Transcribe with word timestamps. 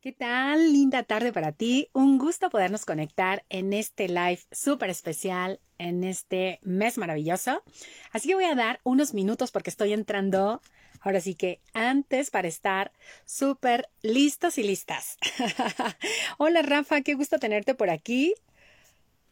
¿Qué 0.00 0.12
tal? 0.12 0.72
Linda 0.72 1.02
tarde 1.02 1.32
para 1.32 1.50
ti. 1.50 1.90
Un 1.92 2.18
gusto 2.18 2.50
podernos 2.50 2.84
conectar 2.84 3.44
en 3.48 3.72
este 3.72 4.06
live 4.06 4.38
súper 4.52 4.90
especial, 4.90 5.58
en 5.76 6.04
este 6.04 6.60
mes 6.62 6.98
maravilloso. 6.98 7.64
Así 8.12 8.28
que 8.28 8.36
voy 8.36 8.44
a 8.44 8.54
dar 8.54 8.78
unos 8.84 9.12
minutos 9.12 9.50
porque 9.50 9.70
estoy 9.70 9.92
entrando, 9.92 10.62
ahora 11.00 11.20
sí 11.20 11.34
que 11.34 11.60
antes 11.74 12.30
para 12.30 12.46
estar 12.46 12.92
súper 13.24 13.88
listos 14.00 14.56
y 14.58 14.62
listas. 14.62 15.18
Hola 16.38 16.62
Rafa, 16.62 17.00
qué 17.00 17.14
gusto 17.14 17.40
tenerte 17.40 17.74
por 17.74 17.90
aquí. 17.90 18.34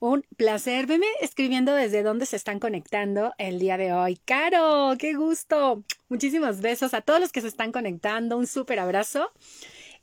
Un 0.00 0.24
placer. 0.36 0.86
Veme 0.86 1.06
escribiendo 1.20 1.74
desde 1.74 2.02
dónde 2.02 2.26
se 2.26 2.34
están 2.34 2.58
conectando 2.58 3.34
el 3.38 3.60
día 3.60 3.76
de 3.76 3.92
hoy. 3.92 4.18
Caro, 4.24 4.96
qué 4.98 5.14
gusto. 5.14 5.84
Muchísimos 6.08 6.60
besos 6.60 6.92
a 6.92 7.02
todos 7.02 7.20
los 7.20 7.30
que 7.30 7.40
se 7.40 7.46
están 7.46 7.70
conectando. 7.70 8.36
Un 8.36 8.48
súper 8.48 8.80
abrazo. 8.80 9.30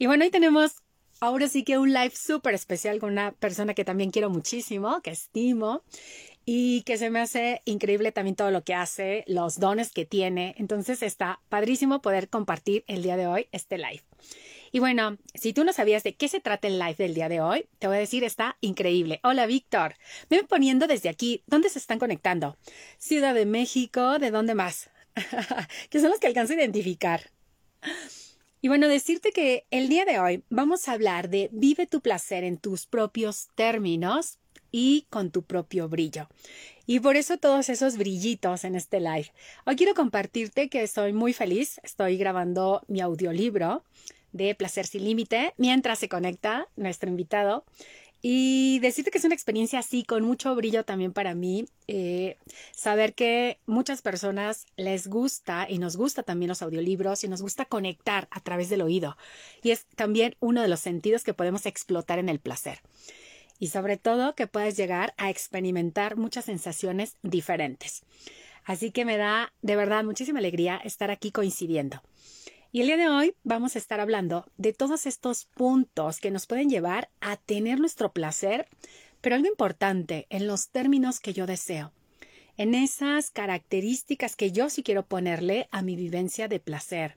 Y 0.03 0.05
bueno, 0.05 0.25
hoy 0.25 0.31
tenemos 0.31 0.73
ahora 1.21 1.47
sí 1.47 1.63
que 1.63 1.77
un 1.77 1.93
live 1.93 2.11
súper 2.13 2.53
especial 2.53 2.99
con 2.99 3.13
una 3.13 3.31
persona 3.31 3.73
que 3.73 3.85
también 3.85 4.11
quiero 4.11 4.29
muchísimo, 4.29 5.01
que 5.01 5.11
estimo 5.11 5.81
y 6.43 6.81
que 6.81 6.97
se 6.97 7.09
me 7.09 7.21
hace 7.21 7.61
increíble 7.63 8.11
también 8.11 8.35
todo 8.35 8.51
lo 8.51 8.65
que 8.65 8.73
hace, 8.73 9.23
los 9.27 9.61
dones 9.61 9.93
que 9.93 10.03
tiene. 10.03 10.55
Entonces 10.57 11.03
está 11.03 11.39
padrísimo 11.47 12.01
poder 12.01 12.27
compartir 12.27 12.83
el 12.87 13.01
día 13.01 13.15
de 13.15 13.27
hoy 13.27 13.47
este 13.53 13.77
live. 13.77 14.03
Y 14.73 14.79
bueno, 14.79 15.19
si 15.35 15.53
tú 15.53 15.63
no 15.63 15.71
sabías 15.71 16.03
de 16.03 16.15
qué 16.15 16.27
se 16.27 16.41
trata 16.41 16.67
el 16.67 16.79
live 16.79 16.95
del 16.97 17.13
día 17.13 17.29
de 17.29 17.39
hoy, 17.39 17.65
te 17.79 17.87
voy 17.87 17.95
a 17.95 17.99
decir, 18.01 18.25
está 18.25 18.57
increíble. 18.59 19.21
Hola, 19.23 19.45
Víctor. 19.45 19.95
Ven 20.29 20.45
poniendo 20.49 20.85
desde 20.85 21.07
aquí, 21.07 21.43
¿dónde 21.47 21.69
se 21.69 21.79
están 21.79 21.99
conectando? 21.99 22.57
Ciudad 22.97 23.33
de 23.33 23.45
México, 23.45 24.19
¿de 24.19 24.31
dónde 24.31 24.53
más? 24.53 24.89
que 25.89 26.01
son 26.01 26.09
los 26.09 26.19
que 26.19 26.27
alcanzo 26.27 26.51
a 26.51 26.57
identificar. 26.57 27.31
Y 28.63 28.69
bueno, 28.69 28.87
decirte 28.87 29.33
que 29.33 29.67
el 29.71 29.89
día 29.89 30.05
de 30.05 30.19
hoy 30.19 30.45
vamos 30.49 30.87
a 30.87 30.93
hablar 30.93 31.29
de 31.29 31.49
vive 31.51 31.85
tu 31.85 31.99
placer 31.99 32.45
en 32.45 32.57
tus 32.57 32.85
propios 32.85 33.49
términos 33.55 34.39
y 34.71 35.05
con 35.09 35.31
tu 35.31 35.43
propio 35.43 35.89
brillo. 35.89 36.29
Y 36.85 37.01
por 37.01 37.17
eso 37.17 37.37
todos 37.37 37.67
esos 37.67 37.97
brillitos 37.97 38.63
en 38.63 38.75
este 38.75 39.01
live. 39.01 39.33
Hoy 39.65 39.75
quiero 39.75 39.93
compartirte 39.93 40.69
que 40.69 40.81
estoy 40.81 41.11
muy 41.11 41.33
feliz. 41.33 41.81
Estoy 41.83 42.15
grabando 42.15 42.83
mi 42.87 43.01
audiolibro 43.01 43.83
de 44.31 44.55
Placer 44.55 44.87
sin 44.87 45.03
Límite 45.03 45.53
mientras 45.57 45.99
se 45.99 46.07
conecta 46.07 46.69
nuestro 46.77 47.09
invitado. 47.09 47.65
Y 48.25 48.79
decirte 48.79 49.11
que 49.11 49.17
es 49.17 49.25
una 49.25 49.35
experiencia 49.35 49.79
así, 49.79 50.05
con 50.05 50.23
mucho 50.23 50.55
brillo 50.55 50.85
también 50.85 51.11
para 51.11 51.35
mí, 51.35 51.65
eh, 51.89 52.37
saber 52.71 53.15
que 53.15 53.59
muchas 53.65 54.01
personas 54.01 54.65
les 54.77 55.07
gusta 55.07 55.67
y 55.69 55.77
nos 55.77 55.97
gusta 55.97 56.23
también 56.23 56.47
los 56.47 56.61
audiolibros 56.61 57.25
y 57.25 57.27
nos 57.27 57.41
gusta 57.41 57.65
conectar 57.65 58.29
a 58.31 58.39
través 58.39 58.69
del 58.69 58.81
oído. 58.81 59.17
Y 59.61 59.71
es 59.71 59.87
también 59.97 60.37
uno 60.39 60.61
de 60.61 60.69
los 60.69 60.79
sentidos 60.79 61.25
que 61.25 61.33
podemos 61.33 61.65
explotar 61.65 62.17
en 62.17 62.29
el 62.29 62.39
placer. 62.39 62.79
Y 63.59 63.67
sobre 63.67 63.97
todo 63.97 64.35
que 64.35 64.47
puedes 64.47 64.77
llegar 64.77 65.13
a 65.17 65.29
experimentar 65.29 66.15
muchas 66.15 66.45
sensaciones 66.45 67.17
diferentes. 67.23 68.03
Así 68.63 68.91
que 68.91 69.03
me 69.03 69.17
da 69.17 69.51
de 69.61 69.75
verdad 69.75 70.05
muchísima 70.05 70.39
alegría 70.39 70.77
estar 70.77 71.11
aquí 71.11 71.31
coincidiendo. 71.31 72.01
Y 72.75 72.81
el 72.81 72.87
día 72.87 72.97
de 72.97 73.07
hoy 73.07 73.35
vamos 73.43 73.75
a 73.75 73.77
estar 73.77 73.99
hablando 73.99 74.47
de 74.57 74.73
todos 74.73 75.05
estos 75.05 75.45
puntos 75.45 76.19
que 76.19 76.31
nos 76.31 76.47
pueden 76.47 76.71
llevar 76.71 77.11
a 77.21 77.37
tener 77.37 77.79
nuestro 77.79 78.13
placer, 78.13 78.67
pero 79.21 79.35
algo 79.35 79.47
importante, 79.47 80.25
en 80.31 80.47
los 80.47 80.69
términos 80.69 81.19
que 81.19 81.33
yo 81.33 81.45
deseo, 81.45 81.93
en 82.57 82.73
esas 82.73 83.29
características 83.29 84.35
que 84.35 84.51
yo 84.51 84.71
sí 84.71 84.81
quiero 84.81 85.05
ponerle 85.05 85.67
a 85.69 85.83
mi 85.83 85.95
vivencia 85.95 86.47
de 86.47 86.59
placer, 86.59 87.13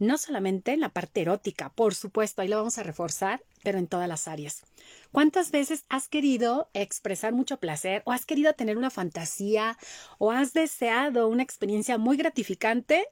no 0.00 0.18
solamente 0.18 0.72
en 0.72 0.80
la 0.80 0.88
parte 0.88 1.20
erótica, 1.20 1.68
por 1.70 1.94
supuesto, 1.94 2.42
ahí 2.42 2.48
lo 2.48 2.56
vamos 2.56 2.78
a 2.78 2.82
reforzar, 2.82 3.44
pero 3.62 3.78
en 3.78 3.86
todas 3.86 4.08
las 4.08 4.26
áreas. 4.26 4.64
¿Cuántas 5.12 5.52
veces 5.52 5.84
has 5.88 6.08
querido 6.08 6.68
expresar 6.74 7.32
mucho 7.32 7.60
placer 7.60 8.02
o 8.06 8.12
has 8.12 8.26
querido 8.26 8.54
tener 8.54 8.76
una 8.76 8.90
fantasía 8.90 9.78
o 10.18 10.32
has 10.32 10.52
deseado 10.52 11.28
una 11.28 11.44
experiencia 11.44 11.96
muy 11.96 12.16
gratificante? 12.16 13.06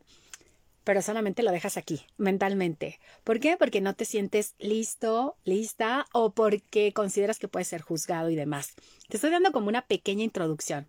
Pero 0.84 1.02
solamente 1.02 1.42
lo 1.42 1.50
dejas 1.50 1.76
aquí, 1.76 2.02
mentalmente. 2.18 3.00
¿Por 3.24 3.40
qué? 3.40 3.56
Porque 3.56 3.80
no 3.80 3.94
te 3.94 4.04
sientes 4.04 4.54
listo, 4.58 5.36
lista 5.44 6.06
o 6.12 6.32
porque 6.32 6.92
consideras 6.92 7.38
que 7.38 7.48
puedes 7.48 7.68
ser 7.68 7.80
juzgado 7.80 8.30
y 8.30 8.36
demás. 8.36 8.74
Te 9.08 9.16
estoy 9.16 9.30
dando 9.30 9.50
como 9.50 9.68
una 9.68 9.82
pequeña 9.82 10.22
introducción. 10.22 10.86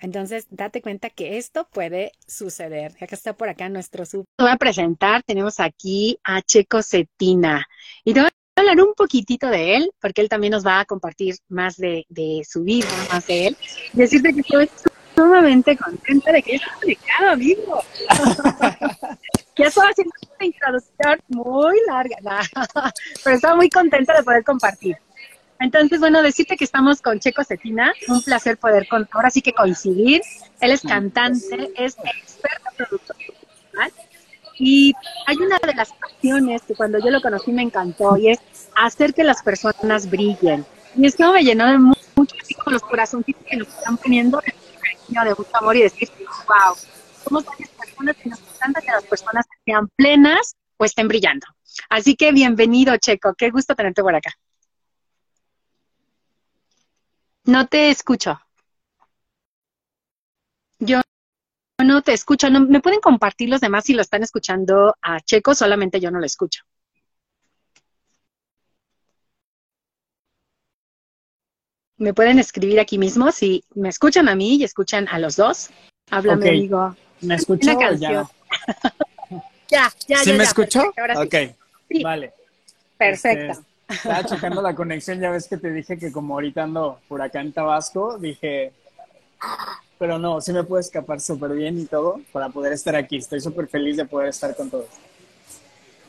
Entonces, 0.00 0.46
date 0.50 0.82
cuenta 0.82 1.10
que 1.10 1.38
esto 1.38 1.68
puede 1.72 2.12
suceder. 2.26 2.92
Acá 3.00 3.14
está 3.14 3.32
por 3.32 3.48
acá 3.48 3.68
nuestro 3.68 4.04
sub. 4.04 4.24
Voy 4.38 4.50
a 4.50 4.56
presentar, 4.56 5.22
tenemos 5.24 5.58
aquí 5.60 6.18
a 6.22 6.42
Checo 6.42 6.82
Cetina. 6.82 7.66
Y 8.04 8.14
te 8.14 8.20
voy 8.20 8.28
a 8.28 8.60
hablar 8.60 8.80
un 8.80 8.94
poquitito 8.94 9.48
de 9.48 9.76
él, 9.76 9.90
porque 10.00 10.20
él 10.20 10.28
también 10.28 10.52
nos 10.52 10.64
va 10.64 10.80
a 10.80 10.84
compartir 10.84 11.36
más 11.48 11.76
de, 11.76 12.06
su 12.48 12.62
vida, 12.62 12.88
más 13.12 13.26
de 13.26 13.48
él. 13.48 13.56
decirte 13.92 14.32
que 14.34 14.40
estoy 14.40 14.68
sumamente 15.18 15.76
contenta 15.76 16.30
de 16.30 16.42
que 16.42 16.54
estés 16.54 16.72
conectado, 16.80 17.30
amigo. 17.30 17.82
ya 19.56 19.66
estoy 19.66 19.86
haciendo 19.90 20.12
una 20.36 20.46
introducción 20.46 21.18
muy 21.28 21.76
larga, 21.88 22.16
pero 23.24 23.36
estaba 23.36 23.56
muy 23.56 23.68
contenta 23.68 24.16
de 24.16 24.22
poder 24.22 24.44
compartir. 24.44 24.96
Entonces, 25.58 25.98
bueno, 25.98 26.22
decirte 26.22 26.56
que 26.56 26.62
estamos 26.62 27.02
con 27.02 27.18
Checo 27.18 27.42
Cetina, 27.42 27.92
un 28.06 28.22
placer 28.22 28.58
poder 28.58 28.86
con, 28.86 29.08
ahora 29.10 29.28
sí 29.30 29.42
que 29.42 29.52
coincidir. 29.52 30.22
Él 30.60 30.70
es 30.70 30.82
cantante, 30.82 31.72
es 31.76 31.96
experto 31.98 32.70
productor 32.76 33.16
y 34.60 34.92
hay 35.26 35.36
una 35.36 35.56
de 35.64 35.72
las 35.72 35.92
pasiones 35.92 36.62
que 36.62 36.74
cuando 36.74 36.98
yo 36.98 37.10
lo 37.10 37.20
conocí 37.20 37.52
me 37.52 37.62
encantó 37.62 38.16
y 38.16 38.30
es 38.30 38.40
hacer 38.74 39.14
que 39.14 39.22
las 39.22 39.40
personas 39.42 40.10
brillen. 40.10 40.66
Y 40.96 41.06
esto 41.06 41.32
me 41.32 41.44
llenó 41.44 41.66
de 41.66 41.78
mucho, 41.78 42.34
así 42.40 42.54
como 42.54 42.72
los 42.72 42.82
corazoncitos 42.82 43.44
que 43.48 43.56
nos 43.56 43.68
están 43.68 43.96
poniendo 43.98 44.42
de 45.08 45.34
mucho 45.34 45.50
amor 45.54 45.76
y 45.76 45.82
decir, 45.82 46.10
wow, 46.18 46.76
somos 47.24 47.44
varias 47.44 47.70
personas 47.70 48.16
que 48.16 48.28
nos 48.28 48.40
encanta 48.40 48.80
que 48.80 48.90
las 48.90 49.04
personas 49.04 49.46
sean 49.64 49.88
plenas 49.96 50.54
o 50.76 50.84
estén 50.84 51.08
brillando. 51.08 51.46
Así 51.88 52.14
que 52.14 52.32
bienvenido, 52.32 52.96
Checo, 52.96 53.34
qué 53.36 53.50
gusto 53.50 53.74
tenerte 53.74 54.02
por 54.02 54.14
acá. 54.14 54.32
No 57.44 57.66
te 57.66 57.90
escucho. 57.90 58.38
Yo 60.78 61.00
no 61.82 62.02
te 62.02 62.12
escucho. 62.12 62.50
No, 62.50 62.60
¿Me 62.60 62.80
pueden 62.80 63.00
compartir 63.00 63.48
los 63.48 63.60
demás 63.60 63.84
si 63.84 63.94
lo 63.94 64.02
están 64.02 64.22
escuchando 64.22 64.94
a 65.00 65.20
Checo? 65.20 65.54
Solamente 65.54 66.00
yo 66.00 66.10
no 66.10 66.18
lo 66.18 66.26
escucho. 66.26 66.62
Me 71.98 72.14
pueden 72.14 72.38
escribir 72.38 72.78
aquí 72.78 72.96
mismo 72.96 73.32
si 73.32 73.64
me 73.74 73.88
escuchan 73.88 74.28
a 74.28 74.36
mí 74.36 74.56
y 74.56 74.64
escuchan 74.64 75.08
a 75.08 75.18
los 75.18 75.36
dos. 75.36 75.70
Háblame, 76.10 76.48
amigo. 76.48 76.96
¿Me 77.20 77.34
escuchó 77.34 77.72
ya? 77.98 78.28
ya, 79.68 79.92
ya, 80.06 80.18
¿Sí 80.18 80.32
me 80.32 80.44
escuchó? 80.44 80.82
ok, 81.16 81.34
vale. 82.02 82.32
Perfecto. 82.96 83.60
Este, 83.88 83.94
estaba 83.94 84.24
checando 84.24 84.62
la 84.62 84.74
conexión, 84.74 85.20
ya 85.20 85.30
ves 85.30 85.48
que 85.48 85.56
te 85.56 85.72
dije 85.72 85.98
que 85.98 86.12
como 86.12 86.34
ahorita 86.34 86.62
ando 86.62 87.00
por 87.08 87.20
acá 87.20 87.40
en 87.40 87.52
Tabasco, 87.52 88.16
dije, 88.18 88.72
pero 89.98 90.18
no, 90.18 90.40
sí 90.40 90.52
me 90.52 90.62
puedo 90.62 90.80
escapar 90.80 91.20
súper 91.20 91.52
bien 91.52 91.78
y 91.78 91.86
todo 91.86 92.20
para 92.32 92.48
poder 92.48 92.72
estar 92.72 92.94
aquí. 92.94 93.16
Estoy 93.16 93.40
súper 93.40 93.66
feliz 93.66 93.96
de 93.96 94.04
poder 94.04 94.28
estar 94.28 94.54
con 94.54 94.70
todos. 94.70 94.86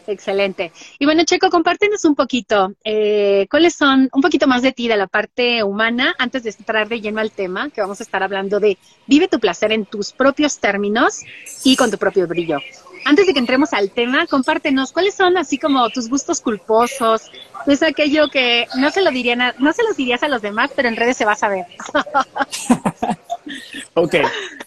Excelente. 0.10 0.72
Y 0.98 1.06
bueno, 1.06 1.24
Checo, 1.24 1.52
compártenos 1.52 2.04
un 2.04 2.16
poquito, 2.16 2.74
eh, 2.84 3.46
¿cuáles 3.50 3.76
son 3.76 4.10
un 4.12 4.22
poquito 4.22 4.48
más 4.48 4.64
de 4.64 4.72
ti, 4.72 4.88
de 4.88 4.98
la 4.98 5.06
parte 5.06 5.64
humana, 5.64 6.16
antes 6.18 6.44
de 6.44 6.50
entrar 6.50 6.90
de 6.90 7.00
lleno 7.00 7.22
al 7.22 7.32
tema, 7.32 7.70
que 7.70 7.82
vamos 7.82 8.00
a 8.00 8.04
estar 8.04 8.24
hablando 8.24 8.60
de 8.60 8.80
vive 9.06 9.28
tu 9.28 9.40
placer 9.40 9.72
en 9.72 9.86
tus 9.86 10.12
propios 10.12 10.60
términos 10.60 11.22
y 11.64 11.76
con 11.76 11.92
tu 11.92 12.00
propio 12.00 12.28
brillo? 12.28 12.58
Antes 13.06 13.28
de 13.28 13.34
que 13.34 13.40
entremos 13.40 13.72
al 13.74 13.92
tema, 13.92 14.26
compártenos 14.26 14.92
cuáles 14.92 15.14
son 15.14 15.38
así 15.38 15.60
como 15.60 15.88
tus 15.92 16.10
gustos 16.10 16.42
culposos, 16.42 17.30
es 17.68 17.84
aquello 17.84 18.30
que 18.30 18.66
no 18.78 18.90
se 18.90 19.04
lo 19.04 19.12
dirían, 19.12 19.54
no 19.60 19.74
se 19.74 19.84
los 19.84 19.96
dirías 19.96 20.24
a 20.24 20.28
los 20.28 20.42
demás, 20.42 20.72
pero 20.76 20.90
en 20.90 20.96
redes 20.96 21.18
se 21.18 21.26
va 21.26 21.34
a 21.34 21.36
saber. 21.36 21.66
ok, 23.94 24.16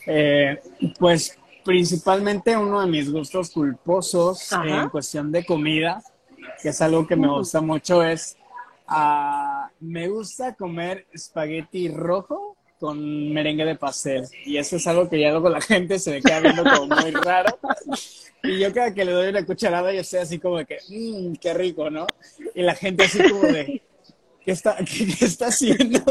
eh, 0.07 0.61
pues 1.01 1.37
principalmente 1.65 2.57
uno 2.57 2.81
de 2.81 2.87
mis 2.87 3.11
gustos 3.11 3.51
culposos 3.51 4.51
en 4.53 4.89
cuestión 4.89 5.31
de 5.33 5.45
comida, 5.45 6.03
que 6.61 6.71
es 6.71 6.81
algo 6.81 7.07
que 7.07 7.17
me 7.17 7.29
uh. 7.29 7.39
gusta 7.39 7.61
mucho, 7.61 8.03
es 8.03 8.37
uh, 8.89 9.69
me 9.81 10.09
gusta 10.09 10.55
comer 10.55 11.07
espagueti 11.13 11.89
rojo 11.89 12.57
con 12.79 13.33
merengue 13.33 13.65
de 13.65 13.77
pastel. 13.77 14.25
Y 14.45 14.57
eso 14.57 14.75
es 14.77 14.87
algo 14.89 15.09
que 15.09 15.21
ya 15.21 15.31
luego 15.31 15.49
la 15.49 15.61
gente 15.61 16.01
se 16.01 16.11
me 16.11 16.21
queda 16.21 16.41
viendo 16.41 16.65
como 16.65 16.97
muy 16.97 17.11
raro. 17.13 17.57
Y 18.43 18.59
yo 18.59 18.73
cada 18.75 18.93
que 18.93 19.05
le 19.05 19.13
doy 19.13 19.29
una 19.29 19.47
cucharada, 19.47 19.93
yo 19.93 20.01
estoy 20.01 20.19
así 20.19 20.39
como 20.41 20.59
de 20.59 20.67
que, 20.67 20.79
mmm, 20.89 21.35
qué 21.35 21.55
rico, 21.55 21.91
¿no? 21.91 22.09
Y 22.55 22.63
la 22.63 22.75
gente 22.75 23.05
así 23.05 23.23
como 23.31 23.43
de, 23.43 23.83
¿qué 24.45 24.51
está, 24.51 24.77
qué 24.79 25.25
está 25.25 25.47
haciendo? 25.47 26.03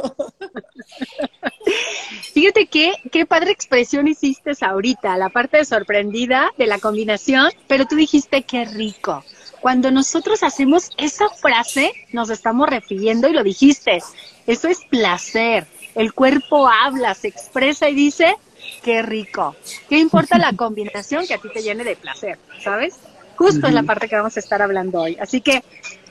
Fíjate 2.41 2.65
qué, 2.65 2.93
qué 3.11 3.27
padre 3.27 3.51
expresión 3.51 4.07
hiciste 4.07 4.53
ahorita, 4.61 5.15
la 5.15 5.29
parte 5.29 5.57
de 5.57 5.65
sorprendida 5.65 6.49
de 6.57 6.65
la 6.65 6.79
combinación, 6.79 7.51
pero 7.67 7.85
tú 7.85 7.95
dijiste 7.95 8.41
qué 8.41 8.65
rico. 8.65 9.23
Cuando 9.59 9.91
nosotros 9.91 10.41
hacemos 10.41 10.89
esa 10.97 11.29
frase, 11.29 11.93
nos 12.13 12.31
estamos 12.31 12.67
refiriendo 12.67 13.27
y 13.27 13.33
lo 13.33 13.43
dijiste, 13.43 13.99
eso 14.47 14.67
es 14.69 14.79
placer. 14.89 15.67
El 15.93 16.13
cuerpo 16.13 16.67
habla, 16.67 17.13
se 17.13 17.27
expresa 17.27 17.89
y 17.89 17.93
dice, 17.93 18.35
qué 18.81 19.03
rico. 19.03 19.55
¿Qué 19.88 19.99
importa 19.99 20.39
la 20.39 20.53
combinación 20.57 21.27
que 21.27 21.35
a 21.35 21.38
ti 21.38 21.49
te 21.53 21.61
llene 21.61 21.83
de 21.83 21.95
placer? 21.95 22.39
¿Sabes? 22.63 22.95
Justo 23.35 23.67
es 23.67 23.73
la 23.73 23.83
parte 23.83 24.09
que 24.09 24.15
vamos 24.15 24.35
a 24.35 24.39
estar 24.39 24.63
hablando 24.63 25.01
hoy. 25.01 25.15
Así 25.21 25.41
que, 25.41 25.63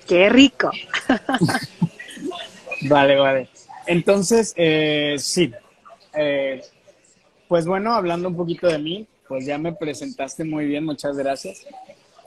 qué 0.07 0.29
rico. 0.29 0.71
vale, 2.83 3.17
vale. 3.17 3.49
Entonces, 3.89 4.55
eh, 4.57 5.17
sí. 5.19 5.53
Eh, 6.15 6.63
pues 7.49 7.67
bueno, 7.67 7.93
hablando 7.93 8.29
un 8.29 8.37
poquito 8.37 8.69
de 8.69 8.79
mí, 8.79 9.07
pues 9.29 9.47
ya 9.47 9.59
me 9.59 9.73
presentaste 9.73 10.45
muy 10.45 10.67
bien, 10.67 10.85
muchas 10.85 11.17
gracias. 11.17 11.67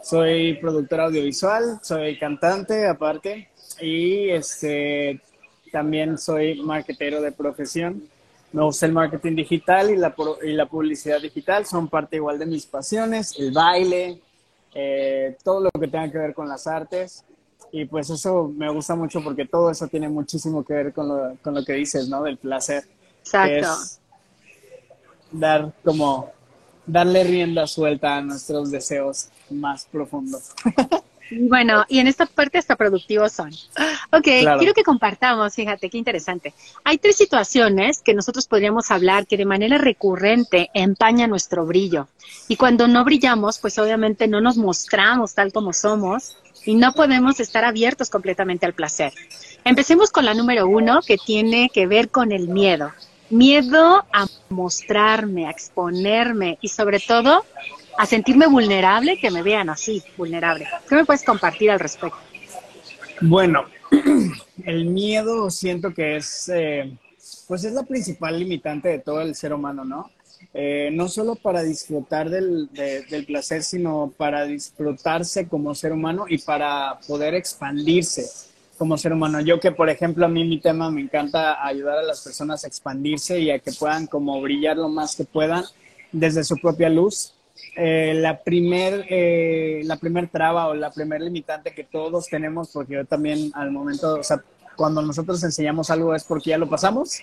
Soy 0.04 0.56
productor 0.56 1.02
audiovisual, 1.02 1.80
soy 1.82 2.18
cantante 2.18 2.88
aparte 2.88 3.50
y 3.80 4.30
este 4.30 5.22
también 5.72 6.18
soy 6.18 6.62
marketero 6.62 7.22
de 7.22 7.32
profesión. 7.32 8.04
Me 8.52 8.64
gusta 8.64 8.86
el 8.86 8.92
marketing 8.92 9.36
digital 9.36 9.90
y 9.90 9.96
la, 9.96 10.14
y 10.44 10.52
la 10.52 10.68
publicidad 10.68 11.20
digital, 11.20 11.66
son 11.66 11.88
parte 11.88 12.18
igual 12.18 12.38
de 12.38 12.46
mis 12.46 12.66
pasiones, 12.68 13.34
el 13.40 13.52
baile, 13.52 14.22
eh, 14.76 15.36
todo 15.44 15.62
lo 15.62 15.72
que 15.72 15.88
tenga 15.88 16.12
que 16.12 16.18
ver 16.20 16.34
con 16.34 16.48
las 16.48 16.68
artes. 16.68 17.24
Y 17.72 17.86
pues 17.86 18.10
eso 18.12 18.52
me 18.56 18.70
gusta 18.70 18.94
mucho 18.94 19.24
porque 19.24 19.46
todo 19.46 19.72
eso 19.72 19.88
tiene 19.88 20.08
muchísimo 20.08 20.64
que 20.64 20.74
ver 20.74 20.94
con 20.94 21.08
lo, 21.08 21.36
con 21.42 21.56
lo 21.56 21.66
que 21.66 21.74
dices, 21.74 22.08
¿no? 22.08 22.22
Del 22.22 22.38
placer. 22.38 22.84
Exacto. 23.24 24.02
dar 25.32 25.74
como, 25.84 26.32
darle 26.86 27.24
rienda 27.24 27.66
suelta 27.68 28.18
a 28.18 28.22
nuestros 28.22 28.70
deseos 28.70 29.30
más 29.50 29.86
profundos. 29.86 30.52
Bueno, 31.32 31.86
y 31.88 32.00
en 32.00 32.08
esta 32.08 32.26
parte 32.26 32.58
hasta 32.58 32.76
productivos 32.76 33.32
son. 33.32 33.52
Ok, 34.12 34.24
quiero 34.60 34.74
que 34.74 34.84
compartamos, 34.84 35.56
fíjate, 35.56 35.90
qué 35.90 35.98
interesante. 35.98 36.54
Hay 36.84 36.98
tres 36.98 37.16
situaciones 37.16 38.02
que 38.02 38.14
nosotros 38.14 38.48
podríamos 38.48 38.92
hablar 38.92 39.26
que 39.26 39.38
de 39.38 39.46
manera 39.46 39.78
recurrente 39.78 40.70
empañan 40.74 41.30
nuestro 41.30 41.66
brillo. 41.66 42.08
Y 42.48 42.58
cuando 42.58 42.88
no 42.88 43.04
brillamos, 43.04 43.58
pues 43.60 43.78
obviamente 43.80 44.28
no 44.28 44.42
nos 44.42 44.58
mostramos 44.58 45.34
tal 45.34 45.52
como 45.52 45.74
somos 45.74 46.38
y 46.66 46.76
no 46.76 46.94
podemos 46.94 47.40
estar 47.40 47.66
abiertos 47.66 48.10
completamente 48.10 48.66
al 48.66 48.74
placer. 48.74 49.14
Empecemos 49.66 50.12
con 50.12 50.26
la 50.26 50.34
número 50.34 50.68
uno, 50.68 51.02
que 51.02 51.18
tiene 51.18 51.70
que 51.74 51.88
ver 51.88 52.10
con 52.10 52.32
el 52.32 52.48
miedo. 52.48 52.92
Miedo 53.30 54.06
a 54.12 54.28
mostrarme, 54.50 55.48
a 55.48 55.52
exponerme 55.52 56.58
y 56.62 56.68
sobre 56.68 57.00
todo 57.00 57.44
a 57.98 58.06
sentirme 58.06 58.48
vulnerable, 58.48 59.18
que 59.18 59.32
me 59.32 59.42
vean 59.42 59.70
así, 59.70 60.04
vulnerable. 60.18 60.68
¿Qué 60.88 60.96
me 60.96 61.06
puedes 61.06 61.24
compartir 61.24 61.72
al 61.72 61.80
respecto? 61.80 62.18
Bueno, 63.22 63.66
el 64.66 64.86
miedo 64.86 65.50
siento 65.50 65.94
que 65.94 66.18
es, 66.18 66.50
eh, 66.54 66.92
pues 67.48 67.64
es 67.64 67.74
la 67.74 67.84
principal 67.84 68.40
limitante 68.40 68.90
de 68.90 69.00
todo 69.00 69.22
el 69.22 69.36
ser 69.36 69.54
humano, 69.54 69.86
¿no? 69.86 70.12
Eh, 70.54 70.90
no 70.92 71.08
solo 71.08 71.36
para 71.36 71.64
disfrutar 71.64 72.30
del, 72.30 72.70
del, 72.74 73.26
placer, 73.26 73.64
sino 73.64 74.14
para 74.18 74.46
disfrutarse 74.46 75.48
como 75.48 75.74
ser 75.74 75.94
humano 75.94 76.26
y 76.28 76.38
para 76.40 77.00
poder 77.08 77.34
expandirse 77.34 78.53
como 78.78 78.98
ser 78.98 79.14
humano. 79.14 79.42
Yo 79.42 79.60
que, 79.60 79.72
por 79.72 79.90
ejemplo, 79.90 80.26
a 80.26 80.30
mí 80.30 80.44
mi 80.46 80.60
tema 80.60 80.90
me 80.90 81.02
encanta 81.02 81.66
ayudar 81.66 82.00
a 82.00 82.04
las 82.04 82.22
personas 82.22 82.64
a 82.64 82.68
expandirse 82.68 83.40
y 83.40 83.52
a 83.52 83.60
que 83.60 83.72
puedan 83.72 84.08
como 84.08 84.42
brillar 84.42 84.78
lo 84.78 84.90
más 84.90 85.16
que 85.16 85.26
puedan 85.26 85.64
desde 86.12 86.44
su 86.44 86.58
propia 86.58 86.90
luz. 86.90 87.34
Eh, 87.76 88.14
la 88.16 88.42
primer, 88.44 89.06
eh, 89.10 89.82
la 89.86 89.98
primer 89.98 90.30
traba 90.30 90.68
o 90.68 90.74
la 90.74 90.92
primer 90.92 91.22
limitante 91.22 91.74
que 91.74 91.84
todos 91.84 92.28
tenemos, 92.28 92.70
porque 92.72 92.94
yo 92.94 93.06
también 93.06 93.52
al 93.56 93.72
momento, 93.72 94.16
o 94.20 94.24
sea, 94.24 94.44
cuando 94.76 95.02
nosotros 95.02 95.44
enseñamos 95.44 95.90
algo 95.90 96.16
es 96.16 96.24
porque 96.24 96.52
ya 96.52 96.58
lo 96.58 96.70
pasamos, 96.70 97.22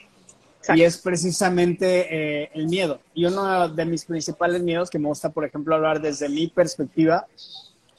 y 0.74 0.82
es 0.82 0.98
precisamente 0.98 2.42
eh, 2.42 2.50
el 2.54 2.66
miedo. 2.68 3.00
Y 3.14 3.24
uno 3.24 3.68
de 3.68 3.84
mis 3.84 4.04
principales 4.04 4.62
miedos 4.62 4.90
que 4.90 4.98
me 4.98 5.08
gusta, 5.08 5.30
por 5.30 5.44
ejemplo, 5.44 5.74
hablar 5.74 6.00
desde 6.00 6.28
mi 6.28 6.48
perspectiva, 6.48 7.26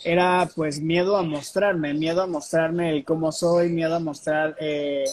era 0.03 0.49
pues 0.55 0.81
miedo 0.81 1.17
a 1.17 1.23
mostrarme, 1.23 1.93
miedo 1.93 2.21
a 2.21 2.27
mostrarme 2.27 2.89
el 2.91 3.05
cómo 3.05 3.31
soy, 3.31 3.69
miedo 3.69 3.95
a 3.95 3.99
mostrar 3.99 4.55
eh, 4.59 5.05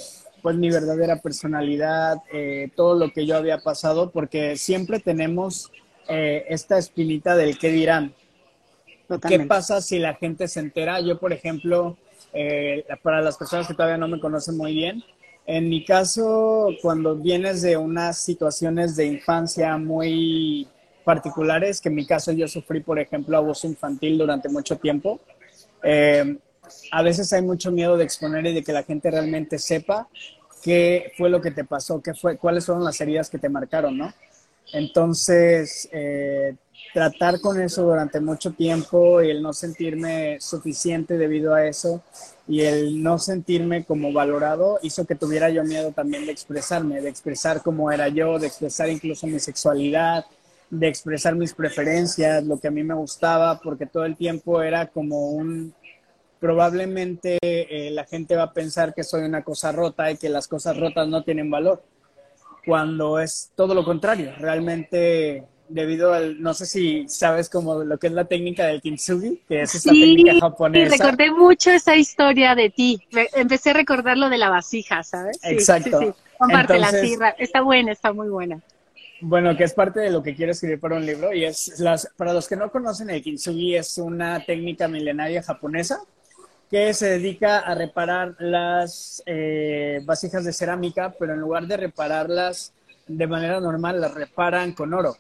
pues 0.43 0.57
mi 0.57 0.71
verdadera 0.71 1.21
personalidad, 1.21 2.19
eh, 2.33 2.71
todo 2.75 2.95
lo 2.95 3.13
que 3.13 3.27
yo 3.27 3.37
había 3.37 3.59
pasado, 3.59 4.11
porque 4.11 4.57
siempre 4.57 5.01
tenemos 5.01 5.71
esta 6.11 6.79
espinita 6.79 7.37
del 7.37 7.59
qué 7.59 7.69
dirán. 7.69 8.15
¿Qué 9.29 9.41
pasa 9.41 9.83
si 9.83 9.99
la 9.99 10.15
gente 10.15 10.49
se 10.49 10.61
entera? 10.61 11.01
Yo, 11.01 11.19
por 11.19 11.35
ejemplo, 11.35 11.99
para 13.03 13.21
las 13.21 13.37
personas 13.37 13.69
que 13.69 13.75
todavía 13.75 13.99
no 13.99 14.09
me 14.09 14.19
conocen 14.19 14.57
muy 14.57 14.73
bien, 14.73 15.05
en 15.49 15.71
mi 15.71 15.83
caso, 15.83 16.69
cuando 16.83 17.17
vienes 17.17 17.63
de 17.63 17.79
unas 17.79 18.19
situaciones 18.19 18.97
de 18.97 19.07
infancia 19.07 19.79
muy 19.79 20.69
particulares, 21.09 21.81
que 21.81 21.89
en 21.89 21.95
mi 21.95 22.05
caso 22.05 22.33
yo 22.33 22.47
sufrí, 22.47 22.81
por 22.81 22.99
ejemplo, 22.99 23.35
abuso 23.35 23.67
infantil 23.67 24.19
durante 24.19 24.51
mucho 24.51 24.77
tiempo, 24.77 25.19
eh, 25.83 26.37
a 26.93 27.03
veces 27.03 27.33
hay 27.33 27.41
mucho 27.41 27.73
miedo 27.73 27.97
de 27.97 28.05
exponer 28.05 28.45
y 28.45 28.53
de 28.53 28.63
que 28.63 28.75
la 28.75 28.83
gente 28.83 29.11
realmente 29.11 29.59
sepa 29.59 30.07
qué 30.63 31.11
fue 31.17 31.31
lo 31.31 31.41
que 31.41 31.51
te 31.51 31.65
pasó, 31.65 32.03
qué 32.03 32.13
fue, 32.13 32.37
cuáles 32.37 32.67
fueron 32.67 32.85
las 32.85 33.01
heridas 33.01 33.31
que 33.31 33.39
te 33.39 33.49
marcaron, 33.49 33.97
¿no? 33.97 34.13
Entonces, 34.75 35.89
eh, 35.93 36.55
tratar 36.93 37.41
con 37.41 37.59
eso 37.59 37.85
durante 37.85 38.21
mucho 38.21 38.53
tiempo 38.53 39.23
y 39.23 39.31
el 39.31 39.41
no 39.41 39.55
sentirme 39.55 40.37
suficiente 40.43 41.17
debido 41.17 41.55
a 41.55 41.67
eso 41.67 42.03
y 42.47 42.61
el 42.61 43.03
no 43.03 43.19
sentirme 43.19 43.87
como 43.87 44.13
valorado 44.13 44.79
hizo 44.83 45.07
que 45.07 45.15
tuviera 45.15 45.49
yo 45.49 45.65
miedo 45.65 45.93
también 45.93 46.27
de 46.27 46.33
expresarme, 46.33 47.01
de 47.01 47.09
expresar 47.09 47.63
cómo 47.63 47.91
era 47.91 48.09
yo, 48.09 48.39
de 48.39 48.49
expresar 48.49 48.91
incluso 48.91 49.27
mi 49.27 49.41
sexualidad, 49.41 50.27
de 50.71 50.89
expresar 50.89 51.35
mis 51.35 51.55
preferencias, 51.55 52.45
lo 52.45 52.59
que 52.59 52.69
a 52.69 52.71
mí 52.71 52.83
me 52.83 52.95
gustaba, 52.95 53.61
porque 53.61 53.87
todo 53.87 54.05
el 54.05 54.17
tiempo 54.17 54.63
era 54.63 54.87
como 54.87 55.31
un, 55.31 55.75
probablemente 56.41 57.39
eh, 57.43 57.91
la 57.91 58.05
gente 58.05 58.37
va 58.37 58.45
a 58.45 58.53
pensar 58.53 58.95
que 58.95 59.05
soy 59.05 59.23
una 59.23 59.43
cosa 59.43 59.73
rota 59.73 60.11
y 60.11 60.17
que 60.17 60.29
las 60.29 60.47
cosas 60.47 60.77
rotas 60.77 61.09
no 61.09 61.23
tienen 61.25 61.51
valor, 61.51 61.83
cuando 62.67 63.19
es 63.19 63.51
todo 63.55 63.75
lo 63.75 63.85
contrario, 63.85 64.33
realmente 64.39 65.45
debido 65.69 66.15
al, 66.15 66.41
no 66.41 66.55
sé 66.55 66.67
si 66.67 67.09
sabes 67.09 67.49
como 67.49 67.85
lo 67.85 67.99
que 67.99 68.07
es 68.07 68.13
la 68.13 68.25
técnica 68.25 68.67
del 68.67 68.81
kintsugi, 68.81 69.43
que 69.49 69.63
es 69.63 69.75
esta 69.75 69.91
técnica 69.91 70.39
japonesa. 70.41 70.97
Sí, 70.97 71.03
recordé 71.03 71.31
mucho 71.31 71.71
esa 71.71 71.97
historia 71.97 72.55
de 72.55 72.71
ti. 72.71 73.01
Empecé 73.35 73.71
a 73.71 73.75
recordar 73.75 74.17
lo 74.17 74.29
de 74.31 74.39
la 74.39 74.49
vasija, 74.49 75.03
¿sabes? 75.03 75.39
Exacto. 75.43 76.01
Sí, 76.01 76.07
sí. 76.07 76.13
Comparte 76.39 76.79
la 76.79 76.91
sirra. 76.91 77.31
Está 77.31 77.61
buena, 77.61 77.93
está 77.93 78.13
muy 78.13 78.29
buena. 78.29 78.61
Bueno, 79.21 79.57
que 79.57 79.65
es 79.65 79.75
parte 79.75 80.01
de 80.01 80.11
lo 80.11 80.23
que 80.23 80.35
quiero 80.35 80.53
escribir 80.53 80.79
para 80.79 80.97
un 80.97 81.05
libro 81.05 81.33
y 81.35 81.45
es, 81.45 81.81
las, 81.81 82.09
para 82.17 82.33
los 82.33 82.47
que 82.47 82.57
no 82.57 82.71
conocen, 82.71 83.11
el 83.11 83.23
kintsugi 83.23 83.75
es 83.75 83.99
una 83.99 84.45
técnica 84.45 84.87
milenaria 84.87 85.43
japonesa 85.43 86.01
que 86.71 86.95
se 86.95 87.11
dedica 87.11 87.59
a 87.59 87.75
reparar 87.75 88.37
las 88.39 89.23
eh, 89.27 90.01
vasijas 90.05 90.45
de 90.45 90.53
cerámica, 90.53 91.15
pero 91.19 91.33
en 91.33 91.41
lugar 91.41 91.67
de 91.67 91.79
repararlas 91.79 92.73
de 93.07 93.27
manera 93.27 93.59
normal, 93.59 94.01
las 94.01 94.15
reparan 94.15 94.73
con 94.73 94.95
oro 94.95 95.17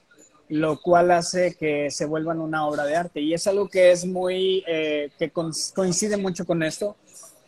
lo 0.49 0.81
cual 0.81 1.11
hace 1.11 1.55
que 1.55 1.90
se 1.90 2.07
vuelvan 2.07 2.40
una 2.40 2.67
obra 2.67 2.85
de 2.85 2.97
arte. 2.97 3.21
Y 3.21 3.35
es 3.35 3.47
algo 3.47 3.69
que 3.69 3.90
es 3.90 4.07
muy, 4.07 4.64
eh, 4.67 5.11
que 5.19 5.31
coincide 5.31 6.17
mucho 6.17 6.47
con 6.47 6.62
esto, 6.62 6.97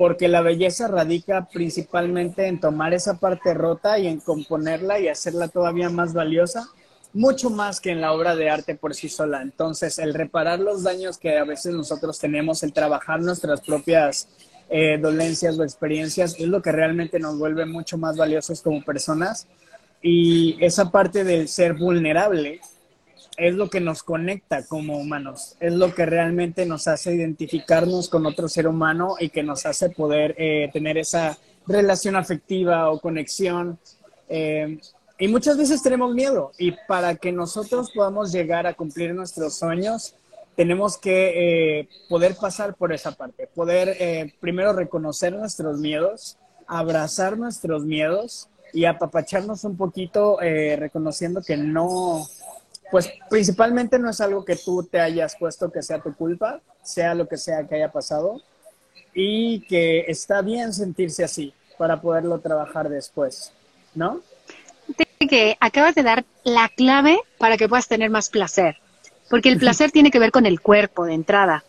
porque 0.00 0.28
la 0.28 0.40
belleza 0.40 0.88
radica 0.88 1.46
principalmente 1.52 2.46
en 2.46 2.58
tomar 2.58 2.94
esa 2.94 3.18
parte 3.18 3.52
rota 3.52 3.98
y 3.98 4.06
en 4.06 4.18
componerla 4.18 4.98
y 4.98 5.08
hacerla 5.08 5.48
todavía 5.48 5.90
más 5.90 6.14
valiosa, 6.14 6.66
mucho 7.12 7.50
más 7.50 7.82
que 7.82 7.90
en 7.90 8.00
la 8.00 8.14
obra 8.14 8.34
de 8.34 8.48
arte 8.48 8.74
por 8.74 8.94
sí 8.94 9.10
sola. 9.10 9.42
Entonces, 9.42 9.98
el 9.98 10.14
reparar 10.14 10.58
los 10.58 10.84
daños 10.84 11.18
que 11.18 11.36
a 11.36 11.44
veces 11.44 11.74
nosotros 11.74 12.18
tenemos, 12.18 12.62
el 12.62 12.72
trabajar 12.72 13.20
nuestras 13.20 13.60
propias 13.60 14.26
eh, 14.70 14.96
dolencias 14.96 15.58
o 15.58 15.64
experiencias, 15.64 16.34
es 16.38 16.48
lo 16.48 16.62
que 16.62 16.72
realmente 16.72 17.18
nos 17.18 17.38
vuelve 17.38 17.66
mucho 17.66 17.98
más 17.98 18.16
valiosos 18.16 18.62
como 18.62 18.82
personas. 18.82 19.48
Y 20.00 20.56
esa 20.64 20.90
parte 20.90 21.24
del 21.24 21.46
ser 21.46 21.74
vulnerable 21.74 22.62
es 23.36 23.54
lo 23.54 23.70
que 23.70 23.80
nos 23.80 24.02
conecta 24.02 24.64
como 24.66 24.98
humanos, 24.98 25.56
es 25.60 25.72
lo 25.72 25.94
que 25.94 26.06
realmente 26.06 26.66
nos 26.66 26.88
hace 26.88 27.14
identificarnos 27.14 28.08
con 28.08 28.26
otro 28.26 28.48
ser 28.48 28.66
humano 28.66 29.16
y 29.18 29.30
que 29.30 29.42
nos 29.42 29.66
hace 29.66 29.90
poder 29.90 30.34
eh, 30.38 30.68
tener 30.72 30.98
esa 30.98 31.38
relación 31.66 32.16
afectiva 32.16 32.90
o 32.90 33.00
conexión. 33.00 33.78
Eh, 34.28 34.78
y 35.18 35.28
muchas 35.28 35.56
veces 35.56 35.82
tenemos 35.82 36.14
miedo 36.14 36.52
y 36.58 36.72
para 36.88 37.14
que 37.16 37.32
nosotros 37.32 37.90
podamos 37.94 38.32
llegar 38.32 38.66
a 38.66 38.74
cumplir 38.74 39.14
nuestros 39.14 39.54
sueños, 39.54 40.14
tenemos 40.56 40.98
que 40.98 41.78
eh, 41.80 41.88
poder 42.08 42.36
pasar 42.36 42.74
por 42.74 42.92
esa 42.92 43.12
parte, 43.12 43.46
poder 43.46 44.32
primero 44.40 44.72
reconocer 44.72 45.32
nuestros 45.32 45.78
miedos, 45.78 46.36
abrazar 46.66 47.38
nuestros 47.38 47.84
miedos 47.84 48.48
y 48.72 48.84
apapacharnos 48.84 49.64
un 49.64 49.76
poquito 49.76 50.38
reconociendo 50.40 51.42
que 51.42 51.56
no, 51.56 52.26
pues 52.90 53.10
principalmente 53.28 53.98
no 53.98 54.10
es 54.10 54.20
algo 54.20 54.44
que 54.44 54.56
tú 54.56 54.82
te 54.82 55.00
hayas 55.00 55.36
puesto 55.36 55.70
que 55.70 55.82
sea 55.82 56.00
tu 56.00 56.14
culpa, 56.14 56.60
sea 56.82 57.14
lo 57.14 57.28
que 57.28 57.36
sea 57.36 57.66
que 57.66 57.76
haya 57.76 57.92
pasado, 57.92 58.40
y 59.14 59.60
que 59.66 60.04
está 60.08 60.42
bien 60.42 60.72
sentirse 60.72 61.24
así 61.24 61.52
para 61.78 62.00
poderlo 62.00 62.38
trabajar 62.40 62.88
después, 62.88 63.52
¿no? 63.94 64.20
Que 65.18 65.56
acabas 65.60 65.94
de 65.94 66.02
dar 66.02 66.24
la 66.44 66.68
clave 66.68 67.20
para 67.38 67.56
que 67.56 67.68
puedas 67.68 67.88
tener 67.88 68.10
más 68.10 68.30
placer, 68.30 68.78
porque 69.28 69.48
el 69.48 69.58
placer 69.58 69.90
tiene 69.90 70.10
que 70.10 70.18
ver 70.18 70.32
con 70.32 70.46
el 70.46 70.60
cuerpo 70.60 71.04
de 71.04 71.14
entrada. 71.14 71.64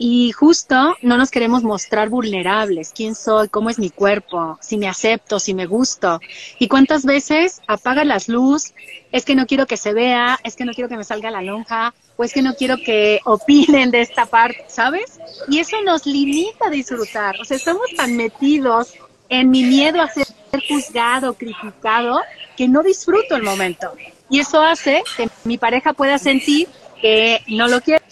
Y 0.00 0.30
justo 0.30 0.94
no 1.02 1.18
nos 1.18 1.32
queremos 1.32 1.64
mostrar 1.64 2.08
vulnerables, 2.08 2.92
quién 2.94 3.16
soy, 3.16 3.48
cómo 3.48 3.68
es 3.68 3.80
mi 3.80 3.90
cuerpo, 3.90 4.56
si 4.60 4.78
me 4.78 4.88
acepto, 4.88 5.40
si 5.40 5.54
me 5.54 5.66
gusto. 5.66 6.20
Y 6.60 6.68
cuántas 6.68 7.04
veces 7.04 7.60
apaga 7.66 8.04
las 8.04 8.28
luz, 8.28 8.74
es 9.10 9.24
que 9.24 9.34
no 9.34 9.46
quiero 9.46 9.66
que 9.66 9.76
se 9.76 9.92
vea, 9.92 10.38
es 10.44 10.54
que 10.54 10.64
no 10.64 10.72
quiero 10.72 10.88
que 10.88 10.96
me 10.96 11.02
salga 11.02 11.32
la 11.32 11.42
lonja, 11.42 11.94
o 12.16 12.22
es 12.22 12.32
que 12.32 12.42
no 12.42 12.54
quiero 12.54 12.76
que 12.76 13.18
opinen 13.24 13.90
de 13.90 14.02
esta 14.02 14.26
parte, 14.26 14.64
¿sabes? 14.68 15.18
Y 15.48 15.58
eso 15.58 15.82
nos 15.82 16.06
limita 16.06 16.68
a 16.68 16.70
disfrutar. 16.70 17.40
O 17.40 17.44
sea, 17.44 17.56
estamos 17.56 17.90
tan 17.96 18.16
metidos 18.16 18.94
en 19.28 19.50
mi 19.50 19.64
miedo 19.64 20.00
a 20.00 20.08
ser 20.08 20.28
juzgado, 20.68 21.34
criticado, 21.34 22.20
que 22.56 22.68
no 22.68 22.84
disfruto 22.84 23.34
el 23.34 23.42
momento. 23.42 23.92
Y 24.30 24.38
eso 24.38 24.60
hace 24.60 25.02
que 25.16 25.28
mi 25.44 25.58
pareja 25.58 25.92
pueda 25.92 26.18
sentir 26.18 26.68
que 27.00 27.42
no 27.46 27.68
lo 27.68 27.80
quiero, 27.80 28.02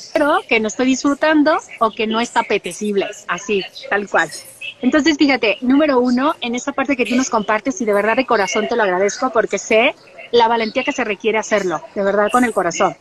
que 0.49 0.61
no 0.61 0.69
estoy 0.69 0.87
disfrutando 0.87 1.59
o 1.81 1.91
que 1.91 2.07
no 2.07 2.21
está 2.21 2.41
apetecible, 2.41 3.07
así, 3.29 3.63
tal 3.91 4.09
cual. 4.09 4.31
Entonces, 4.83 5.17
fíjate, 5.17 5.59
número 5.63 5.99
uno, 5.99 6.35
en 6.41 6.55
esa 6.55 6.73
parte 6.73 6.97
que 6.97 7.07
tú 7.07 7.17
nos 7.17 7.31
compartes 7.31 7.81
y 7.81 7.85
de 7.85 7.95
verdad 7.95 8.17
de 8.17 8.27
corazón 8.27 8.69
te 8.69 8.77
lo 8.77 8.83
agradezco 8.83 9.31
porque 9.31 9.59
sé 9.59 9.95
la 10.33 10.49
valentía 10.49 10.85
que 10.85 10.93
se 10.93 11.05
requiere 11.05 11.39
hacerlo, 11.39 11.83
de 11.95 12.03
verdad 12.03 12.29
con 12.31 12.45
el 12.45 12.53
corazón. 12.53 12.97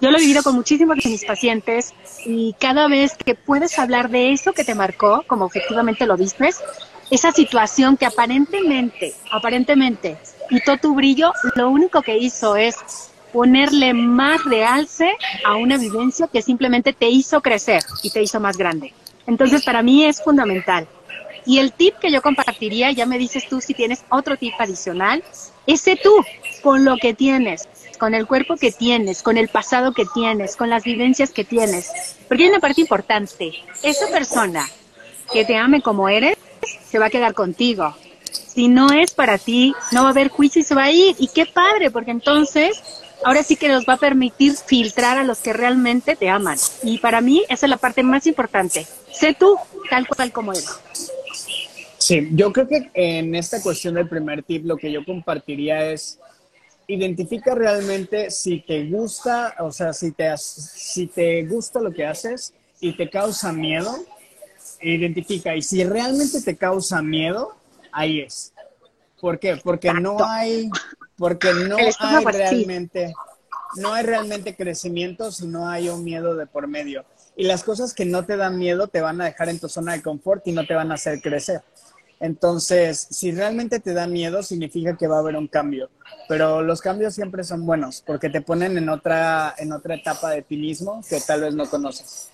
Yo 0.00 0.10
lo 0.10 0.18
he 0.18 0.20
vivido 0.20 0.42
con 0.42 0.54
muchísimos 0.54 0.96
de 0.98 1.10
mis 1.10 1.24
pacientes 1.24 1.92
y 2.24 2.54
cada 2.60 2.86
vez 2.86 3.16
que 3.16 3.34
puedes 3.34 3.78
hablar 3.78 4.10
de 4.10 4.32
eso 4.32 4.52
que 4.52 4.64
te 4.64 4.74
marcó, 4.74 5.24
como 5.26 5.46
efectivamente 5.46 6.06
lo 6.06 6.16
dices, 6.16 6.62
esa 7.10 7.32
situación 7.32 7.96
que 7.96 8.06
aparentemente, 8.06 9.14
aparentemente 9.32 10.16
quitó 10.48 10.76
tu 10.76 10.94
brillo, 10.94 11.32
lo 11.56 11.70
único 11.70 12.02
que 12.02 12.16
hizo 12.16 12.56
es 12.56 12.76
ponerle 13.32 13.94
más 13.94 14.44
realce 14.44 15.12
a 15.44 15.56
una 15.56 15.76
vivencia 15.76 16.28
que 16.28 16.42
simplemente 16.42 16.92
te 16.92 17.08
hizo 17.08 17.40
crecer 17.40 17.82
y 18.02 18.10
te 18.10 18.22
hizo 18.22 18.40
más 18.40 18.56
grande. 18.56 18.92
Entonces, 19.26 19.64
para 19.64 19.82
mí 19.82 20.04
es 20.04 20.22
fundamental. 20.22 20.88
Y 21.44 21.58
el 21.58 21.72
tip 21.72 21.94
que 21.96 22.10
yo 22.10 22.20
compartiría, 22.20 22.90
ya 22.92 23.06
me 23.06 23.18
dices 23.18 23.48
tú 23.48 23.60
si 23.60 23.74
tienes 23.74 24.04
otro 24.10 24.36
tip 24.36 24.54
adicional, 24.58 25.22
ese 25.66 25.96
tú, 25.96 26.12
con 26.62 26.84
lo 26.84 26.96
que 26.96 27.14
tienes, 27.14 27.68
con 27.98 28.14
el 28.14 28.26
cuerpo 28.26 28.56
que 28.56 28.70
tienes, 28.70 29.22
con 29.22 29.38
el 29.38 29.48
pasado 29.48 29.92
que 29.92 30.04
tienes, 30.12 30.56
con 30.56 30.70
las 30.70 30.84
vivencias 30.84 31.30
que 31.30 31.44
tienes. 31.44 31.90
Porque 32.28 32.44
hay 32.44 32.50
una 32.50 32.60
parte 32.60 32.80
importante. 32.80 33.52
Esa 33.82 34.08
persona 34.08 34.68
que 35.32 35.44
te 35.44 35.56
ame 35.56 35.82
como 35.82 36.08
eres, 36.08 36.36
se 36.86 36.98
va 36.98 37.06
a 37.06 37.10
quedar 37.10 37.34
contigo. 37.34 37.94
Si 38.30 38.68
no 38.68 38.92
es 38.92 39.12
para 39.12 39.38
ti, 39.38 39.74
no 39.92 40.02
va 40.02 40.08
a 40.08 40.12
haber 40.12 40.28
juicio 40.28 40.60
y 40.60 40.64
se 40.64 40.74
va 40.74 40.84
a 40.84 40.90
ir. 40.90 41.16
Y 41.18 41.28
qué 41.28 41.46
padre, 41.46 41.90
porque 41.90 42.10
entonces 42.10 42.82
ahora 43.24 43.42
sí 43.42 43.56
que 43.56 43.68
nos 43.68 43.84
va 43.84 43.94
a 43.94 43.98
permitir 43.98 44.54
filtrar 44.54 45.18
a 45.18 45.24
los 45.24 45.38
que 45.38 45.52
realmente 45.52 46.16
te 46.16 46.28
aman. 46.28 46.58
Y 46.82 46.98
para 46.98 47.20
mí 47.20 47.44
esa 47.48 47.66
es 47.66 47.70
la 47.70 47.76
parte 47.76 48.02
más 48.02 48.26
importante. 48.26 48.86
Sé 49.12 49.34
tú 49.34 49.56
tal 49.90 50.06
cual 50.06 50.32
como 50.32 50.52
eres. 50.52 50.68
Sí, 51.98 52.28
yo 52.32 52.52
creo 52.52 52.68
que 52.68 52.90
en 52.94 53.34
esta 53.34 53.60
cuestión 53.60 53.94
del 53.94 54.08
primer 54.08 54.42
tip 54.42 54.64
lo 54.64 54.76
que 54.76 54.90
yo 54.90 55.04
compartiría 55.04 55.90
es 55.90 56.18
identifica 56.88 57.54
realmente 57.54 58.30
si 58.30 58.60
te 58.60 58.86
gusta, 58.86 59.54
o 59.60 59.70
sea, 59.70 59.92
si 59.92 60.12
te, 60.12 60.34
si 60.38 61.06
te 61.06 61.44
gusta 61.44 61.80
lo 61.80 61.92
que 61.92 62.06
haces 62.06 62.54
y 62.80 62.96
te 62.96 63.10
causa 63.10 63.52
miedo, 63.52 63.94
identifica. 64.80 65.54
Y 65.54 65.62
si 65.62 65.84
realmente 65.84 66.40
te 66.40 66.56
causa 66.56 67.02
miedo, 67.02 67.54
ahí 67.92 68.20
es. 68.20 68.54
¿Por 69.20 69.38
qué? 69.38 69.58
Porque 69.62 69.92
no 69.92 70.16
hay, 70.24 70.70
porque 71.18 71.52
no 71.52 71.76
hay 71.76 72.24
realmente, 72.24 73.12
no 73.76 73.92
hay 73.92 74.04
realmente 74.04 74.56
crecimiento 74.56 75.30
si 75.32 75.46
no 75.46 75.68
hay 75.68 75.88
un 75.88 76.04
miedo 76.04 76.36
de 76.36 76.46
por 76.46 76.68
medio. 76.68 77.04
Y 77.36 77.44
las 77.44 77.62
cosas 77.64 77.92
que 77.92 78.04
no 78.04 78.24
te 78.24 78.36
dan 78.36 78.58
miedo 78.58 78.88
te 78.88 79.00
van 79.00 79.20
a 79.20 79.26
dejar 79.26 79.48
en 79.48 79.58
tu 79.58 79.68
zona 79.68 79.92
de 79.92 80.02
confort 80.02 80.46
y 80.46 80.52
no 80.52 80.66
te 80.66 80.74
van 80.74 80.90
a 80.90 80.94
hacer 80.94 81.20
crecer. 81.20 81.62
Entonces, 82.20 83.06
si 83.10 83.30
realmente 83.30 83.78
te 83.78 83.94
da 83.94 84.06
miedo, 84.06 84.42
significa 84.42 84.96
que 84.96 85.06
va 85.06 85.16
a 85.16 85.20
haber 85.20 85.36
un 85.36 85.46
cambio. 85.46 85.90
Pero 86.28 86.62
los 86.62 86.80
cambios 86.80 87.14
siempre 87.14 87.44
son 87.44 87.64
buenos 87.64 88.02
porque 88.04 88.28
te 88.28 88.40
ponen 88.40 88.76
en 88.76 88.88
otra, 88.88 89.54
en 89.58 89.72
otra 89.72 89.94
etapa 89.94 90.30
de 90.30 90.42
ti 90.42 90.56
mismo 90.56 91.00
que 91.08 91.20
tal 91.20 91.42
vez 91.42 91.54
no 91.54 91.68
conoces. 91.68 92.30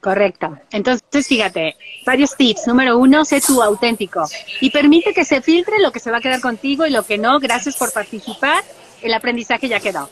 Correcto. 0.00 0.58
Entonces, 0.70 1.26
fíjate, 1.26 1.76
varios 2.06 2.34
tips. 2.36 2.66
Número 2.66 2.96
uno, 2.96 3.24
sé 3.24 3.40
tú 3.40 3.62
auténtico 3.62 4.24
y 4.60 4.70
permite 4.70 5.12
que 5.12 5.24
se 5.24 5.42
filtre 5.42 5.78
lo 5.78 5.92
que 5.92 6.00
se 6.00 6.10
va 6.10 6.18
a 6.18 6.20
quedar 6.20 6.40
contigo 6.40 6.86
y 6.86 6.90
lo 6.90 7.04
que 7.04 7.18
no. 7.18 7.38
Gracias 7.38 7.76
por 7.76 7.92
participar. 7.92 8.64
El 9.02 9.12
aprendizaje 9.12 9.68
ya 9.68 9.80
quedó. 9.80 10.08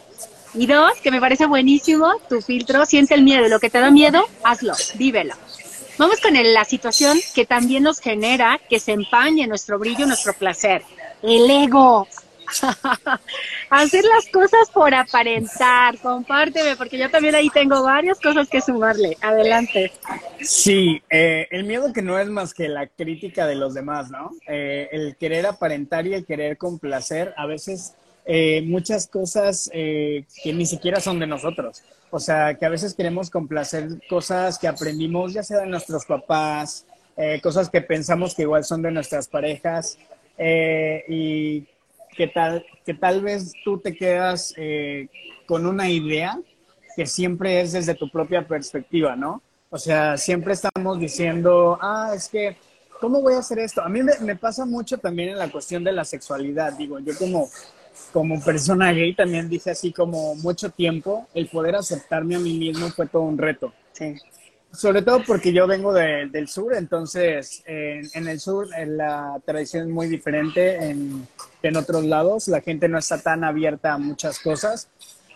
Y 0.54 0.66
dos, 0.66 0.92
que 1.02 1.11
me 1.11 1.21
parece 1.21 1.47
buenísimo, 1.47 2.14
tu 2.28 2.40
filtro, 2.40 2.85
siente 2.87 3.14
el 3.14 3.23
miedo. 3.23 3.49
Lo 3.49 3.61
que 3.61 3.71
te 3.71 3.80
da 3.80 3.90
miedo, 3.90 4.26
hazlo, 4.42 4.75
vívelo. 4.95 5.35
Vamos 5.99 6.21
con 6.21 6.33
la 6.35 6.64
situación 6.64 7.18
que 7.35 7.45
también 7.45 7.83
nos 7.83 7.99
genera 7.99 8.61
que 8.68 8.78
se 8.78 8.92
empañe 8.92 9.47
nuestro 9.47 9.78
brillo, 9.78 10.07
nuestro 10.07 10.33
placer. 10.33 10.83
El 11.23 11.50
ego. 11.50 12.07
Hacer 13.70 14.04
las 14.04 14.26
cosas 14.28 14.70
por 14.72 14.94
aparentar, 14.94 15.98
compárteme, 15.98 16.76
porque 16.76 16.98
yo 16.98 17.10
también 17.10 17.34
ahí 17.34 17.50
tengo 17.50 17.82
varias 17.82 18.18
cosas 18.20 18.48
que 18.48 18.60
sumarle. 18.60 19.16
Adelante. 19.20 19.92
Sí, 20.40 21.02
eh, 21.10 21.46
el 21.50 21.64
miedo 21.64 21.92
que 21.92 22.02
no 22.02 22.18
es 22.18 22.28
más 22.28 22.54
que 22.54 22.68
la 22.68 22.86
crítica 22.86 23.46
de 23.46 23.54
los 23.54 23.74
demás, 23.74 24.10
¿no? 24.10 24.30
Eh, 24.46 24.88
el 24.92 25.16
querer 25.16 25.46
aparentar 25.46 26.06
y 26.06 26.14
el 26.14 26.24
querer 26.24 26.56
complacer, 26.56 27.34
a 27.36 27.46
veces 27.46 27.94
eh, 28.24 28.62
muchas 28.62 29.06
cosas 29.06 29.70
que 29.72 30.24
ni 30.52 30.66
siquiera 30.66 31.00
son 31.00 31.18
de 31.18 31.26
nosotros. 31.26 31.82
O 32.10 32.18
sea, 32.18 32.54
que 32.54 32.64
a 32.64 32.70
veces 32.70 32.94
queremos 32.94 33.30
complacer 33.30 33.88
cosas 34.08 34.58
que 34.58 34.68
aprendimos, 34.68 35.34
ya 35.34 35.42
sea 35.42 35.60
de 35.60 35.66
nuestros 35.66 36.06
papás, 36.06 36.86
cosas 37.42 37.68
que 37.68 37.80
pensamos 37.80 38.34
que 38.34 38.42
igual 38.42 38.64
son 38.64 38.82
de 38.82 38.90
nuestras 38.90 39.28
parejas. 39.28 39.98
y 40.38 41.66
que 42.18 42.26
tal, 42.26 42.66
que 42.84 42.94
tal 42.94 43.22
vez 43.22 43.52
tú 43.64 43.78
te 43.78 43.94
quedas 43.94 44.52
eh, 44.56 45.08
con 45.46 45.64
una 45.66 45.88
idea 45.88 46.37
que 46.96 47.06
siempre 47.06 47.60
es 47.60 47.72
desde 47.72 47.94
tu 47.94 48.10
propia 48.10 48.46
perspectiva, 48.46 49.14
¿no? 49.14 49.40
O 49.70 49.78
sea, 49.78 50.16
siempre 50.16 50.54
estamos 50.54 50.98
diciendo, 50.98 51.78
ah, 51.80 52.10
es 52.16 52.28
que, 52.28 52.56
¿cómo 53.00 53.22
voy 53.22 53.34
a 53.34 53.38
hacer 53.38 53.60
esto? 53.60 53.82
A 53.82 53.88
mí 53.88 54.00
me, 54.02 54.34
pasa 54.34 54.66
mucho 54.66 54.98
también 54.98 55.28
en 55.28 55.38
la 55.38 55.48
cuestión 55.48 55.84
de 55.84 55.92
la 55.92 56.04
sexualidad, 56.04 56.72
digo, 56.72 56.98
yo 56.98 57.16
como, 57.16 57.48
como 58.12 58.42
persona 58.42 58.92
gay 58.92 59.14
también 59.14 59.48
dije 59.48 59.70
así 59.70 59.92
como 59.92 60.34
mucho 60.34 60.70
tiempo, 60.70 61.28
el 61.34 61.46
poder 61.46 61.76
aceptarme 61.76 62.34
a 62.34 62.40
mí 62.40 62.58
mismo 62.58 62.88
fue 62.88 63.06
todo 63.06 63.22
un 63.22 63.38
reto. 63.38 63.72
Sí. 63.92 64.16
Sobre 64.72 65.02
todo 65.02 65.22
porque 65.26 65.52
yo 65.52 65.66
vengo 65.66 65.92
del 65.92 66.46
sur, 66.46 66.75
entonces 66.75 67.62
en, 67.66 68.28
el 68.28 68.38
sur 68.38 68.68
la 68.87 69.40
tradición 69.44 69.84
es 69.84 69.88
muy 69.88 70.08
diferente 70.08 70.76
en, 70.76 71.26
en, 71.62 71.76
otros 71.76 72.04
lados, 72.04 72.48
la 72.48 72.60
gente 72.60 72.87
no 72.87 72.98
está 72.98 73.18
tan 73.18 73.44
abierta 73.44 73.94
a 73.94 73.98
muchas 73.98 74.38
cosas 74.38 74.88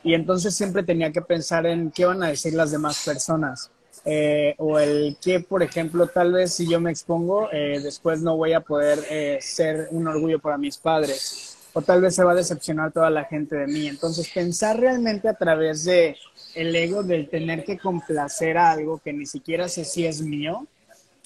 y 0.04 0.14
entonces 0.14 0.54
siempre 0.54 0.82
tenía 0.82 1.12
que 1.12 1.22
pensar 1.22 1.66
en 1.66 1.90
qué 1.90 2.04
van 2.04 2.22
a 2.22 2.28
decir 2.28 2.54
las 2.54 2.70
demás 2.70 3.02
personas. 3.04 3.70
Eh, 4.04 4.54
o 4.58 4.80
el 4.80 5.16
que, 5.22 5.40
por 5.40 5.62
ejemplo, 5.62 6.08
tal 6.08 6.32
vez 6.32 6.54
si 6.54 6.68
yo 6.68 6.80
me 6.80 6.90
expongo, 6.90 7.48
eh, 7.52 7.80
después 7.80 8.20
no 8.20 8.36
voy 8.36 8.52
a 8.52 8.60
poder 8.60 8.98
eh, 9.08 9.38
ser 9.40 9.88
un 9.92 10.08
orgullo 10.08 10.40
para 10.40 10.58
mis 10.58 10.76
padres, 10.76 11.56
o 11.72 11.82
tal 11.82 12.00
vez 12.00 12.16
se 12.16 12.24
va 12.24 12.32
a 12.32 12.36
decepcionar 12.36 12.90
toda 12.90 13.10
la 13.10 13.24
gente 13.24 13.54
de 13.54 13.66
mí. 13.68 13.86
Entonces, 13.86 14.28
pensar 14.34 14.80
realmente 14.80 15.28
a 15.28 15.34
través 15.34 15.84
de 15.84 16.16
el 16.54 16.74
ego 16.74 17.02
del 17.02 17.28
tener 17.28 17.64
que 17.64 17.78
complacer 17.78 18.58
a 18.58 18.72
algo 18.72 18.98
que 18.98 19.12
ni 19.12 19.26
siquiera 19.26 19.68
sé 19.68 19.84
si 19.84 20.06
es 20.06 20.20
mío 20.20 20.66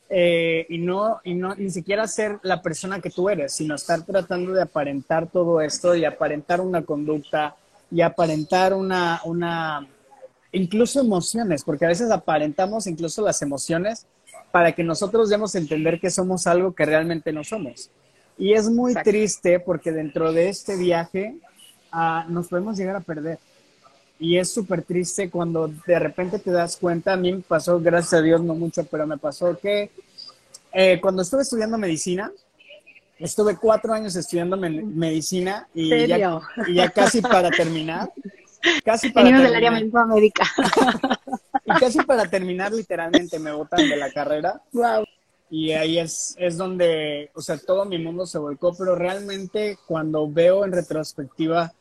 eh, 0.08 0.66
y, 0.68 0.78
no, 0.78 1.20
y 1.24 1.34
no 1.34 1.54
ni 1.56 1.70
siquiera 1.70 2.06
ser 2.06 2.38
la 2.42 2.62
persona 2.62 3.00
que 3.00 3.10
tú 3.10 3.28
eres, 3.28 3.52
sino 3.52 3.74
estar 3.74 4.02
tratando 4.04 4.52
de 4.52 4.62
aparentar 4.62 5.28
todo 5.28 5.60
esto 5.60 5.96
y 5.96 6.04
aparentar 6.04 6.60
una 6.60 6.82
conducta 6.82 7.56
y 7.90 8.00
aparentar 8.02 8.72
una, 8.72 9.20
una, 9.24 9.86
incluso 10.52 11.00
emociones, 11.00 11.64
porque 11.64 11.86
a 11.86 11.88
veces 11.88 12.10
aparentamos 12.10 12.86
incluso 12.86 13.22
las 13.22 13.42
emociones 13.42 14.06
para 14.52 14.72
que 14.72 14.84
nosotros 14.84 15.28
demos 15.28 15.54
a 15.54 15.58
entender 15.58 16.00
que 16.00 16.10
somos 16.10 16.46
algo 16.46 16.72
que 16.72 16.86
realmente 16.86 17.32
no 17.32 17.42
somos. 17.42 17.90
Y 18.38 18.52
es 18.52 18.68
muy 18.68 18.94
triste 18.94 19.58
porque 19.58 19.92
dentro 19.92 20.32
de 20.32 20.48
este 20.48 20.76
viaje 20.76 21.36
ah, 21.90 22.26
nos 22.28 22.48
podemos 22.48 22.76
llegar 22.76 22.96
a 22.96 23.00
perder 23.00 23.38
y 24.18 24.38
es 24.38 24.52
súper 24.52 24.82
triste 24.82 25.30
cuando 25.30 25.68
de 25.86 25.98
repente 25.98 26.38
te 26.38 26.50
das 26.50 26.76
cuenta, 26.76 27.12
a 27.12 27.16
mí 27.16 27.32
me 27.32 27.40
pasó, 27.40 27.80
gracias 27.80 28.14
a 28.14 28.22
Dios, 28.22 28.40
no 28.40 28.54
mucho, 28.54 28.84
pero 28.84 29.06
me 29.06 29.18
pasó 29.18 29.56
que 29.58 29.90
eh, 30.72 30.98
cuando 31.00 31.22
estuve 31.22 31.42
estudiando 31.42 31.78
medicina, 31.78 32.30
estuve 33.18 33.56
cuatro 33.56 33.92
años 33.92 34.16
estudiando 34.16 34.56
medicina 34.56 35.68
y 35.74 36.06
ya, 36.06 36.40
y 36.66 36.74
ya, 36.74 36.90
casi 36.90 37.20
para 37.20 37.50
terminar. 37.50 38.10
Casi 38.84 39.10
para 39.10 39.24
Venimos 39.24 39.44
del 39.44 39.54
área 39.54 39.70
médica. 39.70 40.44
Y 41.68 41.80
casi 41.80 42.00
para 42.02 42.30
terminar, 42.30 42.72
literalmente 42.72 43.40
me 43.40 43.50
botan 43.50 43.88
de 43.88 43.96
la 43.96 44.12
carrera. 44.12 44.62
Wow. 44.72 45.04
Y 45.50 45.72
ahí 45.72 45.98
es, 45.98 46.36
es 46.38 46.56
donde, 46.56 47.30
o 47.34 47.40
sea, 47.40 47.58
todo 47.58 47.84
mi 47.84 47.98
mundo 47.98 48.24
se 48.24 48.38
volcó, 48.38 48.72
pero 48.76 48.94
realmente 48.94 49.76
cuando 49.84 50.30
veo 50.30 50.64
en 50.64 50.70
retrospectiva 50.70 51.72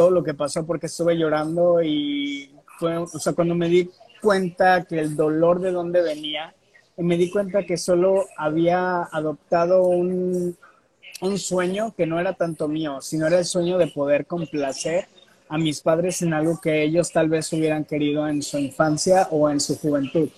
todo 0.00 0.10
lo 0.10 0.24
que 0.24 0.32
pasó, 0.32 0.64
porque 0.64 0.86
estuve 0.86 1.14
llorando 1.14 1.82
y 1.82 2.50
fue, 2.78 2.96
o 2.96 3.06
sea, 3.06 3.34
cuando 3.34 3.54
me 3.54 3.68
di 3.68 3.90
cuenta 4.22 4.84
que 4.84 4.98
el 4.98 5.14
dolor 5.14 5.60
de 5.60 5.72
dónde 5.72 6.00
venía, 6.00 6.54
me 6.96 7.18
di 7.18 7.30
cuenta 7.30 7.66
que 7.66 7.76
solo 7.76 8.24
había 8.38 9.02
adoptado 9.02 9.82
un, 9.82 10.56
un 11.20 11.38
sueño 11.38 11.94
que 11.94 12.06
no 12.06 12.18
era 12.18 12.32
tanto 12.32 12.66
mío, 12.66 13.02
sino 13.02 13.26
era 13.26 13.40
el 13.40 13.44
sueño 13.44 13.76
de 13.76 13.88
poder 13.88 14.24
complacer 14.24 15.06
a 15.50 15.58
mis 15.58 15.82
padres 15.82 16.22
en 16.22 16.32
algo 16.32 16.58
que 16.62 16.82
ellos 16.82 17.12
tal 17.12 17.28
vez 17.28 17.52
hubieran 17.52 17.84
querido 17.84 18.26
en 18.26 18.42
su 18.42 18.56
infancia 18.56 19.28
o 19.30 19.50
en 19.50 19.60
su 19.60 19.76
juventud. 19.76 20.30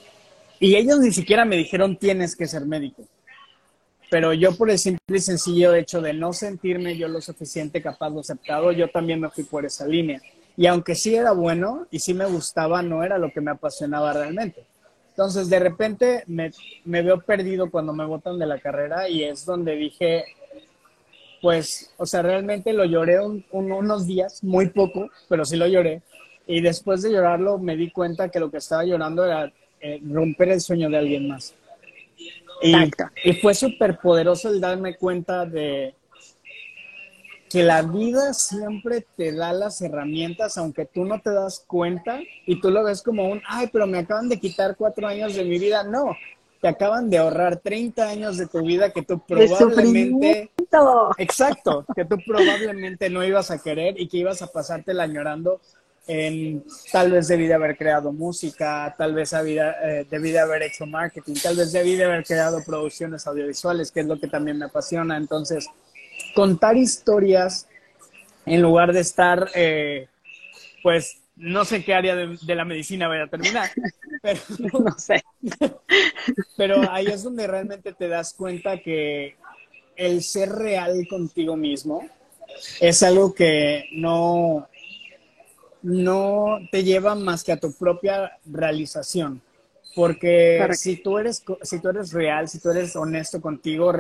Y 0.59 0.75
ellos 0.75 0.99
ni 0.99 1.13
siquiera 1.13 1.45
me 1.45 1.57
dijeron 1.57 1.97
tienes 1.97 2.35
que 2.35 2.49
ser 2.49 2.67
médico. 2.67 3.05
Pero 4.13 4.35
yo 4.35 4.55
por 4.55 4.71
el 4.71 4.79
simple 4.79 5.17
y 5.17 5.21
sencillo 5.21 5.75
hecho 5.75 6.03
de 6.03 6.13
no 6.13 6.35
sentirme 6.35 6.99
yo 6.99 7.09
lo 7.09 7.23
suficiente 7.23 7.81
capaz 7.81 8.11
o 8.11 8.21
aceptado, 8.21 8.71
yo 8.71 8.89
también 8.89 9.19
me 9.19 9.31
fui 9.31 9.43
por 9.43 9.65
esa 9.65 9.87
línea. 9.87 10.21
Y 10.55 10.67
aunque 10.67 10.95
sí 10.95 11.15
era 11.15 11.33
bueno 11.33 11.87
y 11.91 11.99
sí 11.99 12.13
me 12.13 12.27
gustaba, 12.27 12.83
no 12.83 13.03
era 13.03 13.17
lo 13.17 13.33
que 13.33 13.41
me 13.41 13.53
apasionaba 13.53 14.13
realmente. 14.13 14.67
Entonces, 15.09 15.49
de 15.49 15.59
repente 15.59 16.25
me, 16.27 16.51
me 16.85 17.01
veo 17.01 17.23
perdido 17.23 17.71
cuando 17.71 17.95
me 17.95 18.05
botan 18.05 18.39
de 18.39 18.45
la 18.45 18.59
carrera 18.59 19.09
y 19.09 19.25
es 19.25 19.47
donde 19.47 19.77
dije, 19.77 20.27
pues, 21.41 21.95
o 21.97 22.05
sea, 22.05 22.21
realmente 22.21 22.75
lo 22.75 22.85
lloré 22.85 23.17
unos 23.51 24.07
días, 24.07 24.45
muy 24.45 24.69
poco, 24.69 25.09
pero 25.27 25.47
sí 25.47 25.57
lo 25.57 25.67
lloré. 25.67 26.03
Y 26.47 26.61
después 26.61 27.01
de 27.01 27.13
llorarlo 27.13 27.57
me 27.57 27.79
di 27.79 27.91
cuenta 27.91 28.29
que 28.29 28.41
lo 28.41 28.51
que 28.51 28.59
estaba 28.59 28.85
llorando 28.85 29.25
era 29.25 29.51
eh, 29.81 30.03
romper 30.05 30.51
el 30.51 30.61
sueño 30.61 30.91
de 30.91 30.99
alguien 30.99 31.29
más. 31.29 31.55
Y, 32.63 32.91
y 33.25 33.33
fue 33.35 33.55
súper 33.55 33.99
poderoso 33.99 34.49
el 34.49 34.61
darme 34.61 34.97
cuenta 34.97 35.45
de 35.47 35.95
que 37.53 37.63
la 37.63 37.83
vida 37.83 38.33
siempre 38.33 39.07
te 39.15 39.31
da 39.31 39.53
las 39.53 39.83
herramientas, 39.83 40.57
aunque 40.57 40.87
tú 40.87 41.05
no 41.05 41.21
te 41.21 41.31
das 41.31 41.63
cuenta 41.67 42.19
y 42.47 42.59
tú 42.59 42.71
lo 42.71 42.83
ves 42.83 43.03
como 43.03 43.29
un, 43.29 43.43
ay, 43.47 43.69
pero 43.71 43.87
me 43.87 43.99
acaban 43.99 44.31
de 44.31 44.41
quitar 44.41 44.75
cuatro 44.75 45.07
años 45.07 45.35
de 45.35 45.45
mi 45.45 45.59
vida. 45.59 45.85
No, 45.85 46.17
te 46.63 46.69
acaban 46.69 47.11
de 47.11 47.19
ahorrar 47.19 47.59
30 47.59 48.09
años 48.09 48.39
de 48.39 48.47
tu 48.47 48.63
vida 48.63 48.91
que 48.91 49.03
tú 49.03 49.21
probablemente... 49.27 50.51
Exacto, 51.19 51.85
que 51.95 52.07
tú 52.07 52.17
probablemente 52.27 53.11
no 53.11 53.23
ibas 53.23 53.51
a 53.51 53.61
querer 53.61 54.01
y 54.01 54.09
que 54.09 54.17
ibas 54.17 54.41
a 54.41 54.47
pasártela 54.47 55.03
añorando 55.03 55.61
en 56.07 56.65
tal 56.91 57.13
vez 57.13 57.29
debí 57.29 57.47
de 57.47 57.55
haber 57.55 57.77
creado 57.77 58.13
música, 58.13 58.95
tal 58.99 59.15
vez 59.15 59.33
eh, 59.33 60.07
debí 60.11 60.31
de 60.33 60.41
haber 60.41 60.63
hecho 60.63 60.85
marketing, 60.85 61.35
tal 61.41 61.57
vez 61.57 61.73
debí 61.73 61.95
de 61.95 62.05
haber 62.05 62.25
creado 62.25 62.63
producciones 62.65 63.27
audiovisuales, 63.27 63.93
que 63.93 64.01
es 64.01 64.07
lo 64.07 64.19
que 64.19 64.27
también 64.27 64.59
me 64.59 64.65
apasiona. 64.65 65.17
Entonces, 65.17 65.67
contar 66.35 66.77
historias 66.77 67.69
en 68.47 68.61
lugar 68.63 68.93
de 68.93 69.01
estar, 69.01 69.49
eh, 69.55 70.09
pues, 70.83 71.19
no 71.37 71.65
sé 71.65 71.85
qué 71.85 71.95
área 71.95 72.17
de, 72.17 72.55
la 72.55 72.65
medicina 72.65 73.09
voy 73.09 73.19
a 73.19 73.29
terminar, 73.29 73.71
pero, 74.23 74.41
no 74.81 74.99
sé. 74.99 75.23
pero 76.57 76.91
ahí 76.91 77.07
es 77.07 77.23
donde 77.23 77.47
realmente 77.47 77.93
te 77.93 78.09
das 78.09 78.35
cuenta 78.35 78.79
que 78.79 79.37
el 79.97 80.23
ser 80.23 80.51
real 80.51 81.07
contigo 81.09 81.57
mismo 81.57 82.09
es 82.81 83.03
algo 83.03 83.35
que 83.35 83.89
no, 83.93 84.69
no 85.83 86.59
te 86.71 86.85
lleva 86.85 87.15
más 87.15 87.45
que 87.45 87.53
a 87.53 87.61
tu 87.61 87.73
propia 87.73 88.39
realización. 88.45 89.41
Porque 89.95 90.67
si 90.73 90.97
tú, 90.97 91.19
eres, 91.19 91.45
si 91.63 91.79
tú 91.81 91.89
eres 91.91 92.13
real, 92.13 92.49
si 92.49 92.59
tú 92.59 92.71
eres 92.71 92.97
honesto 92.97 93.43
contigo, 93.43 93.93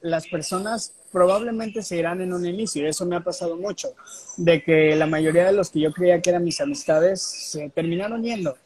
las 0.00 0.26
personas 0.26 0.94
probablemente 1.12 1.82
se 1.82 1.96
irán 1.98 2.22
en 2.22 2.32
un 2.32 2.46
inicio. 2.46 2.88
Eso 2.88 3.04
me 3.04 3.16
ha 3.16 3.20
pasado 3.20 3.56
mucho, 3.56 3.88
de 4.38 4.62
que 4.62 4.96
la 4.96 5.06
mayoría 5.06 5.44
de 5.44 5.52
los 5.52 5.70
que 5.70 5.80
yo 5.80 5.92
creía 5.92 6.20
que 6.22 6.30
eran 6.30 6.44
mis 6.44 6.60
amistades 6.60 7.20
se 7.20 7.68
terminaron 7.68 8.22
yendo. 8.22 8.56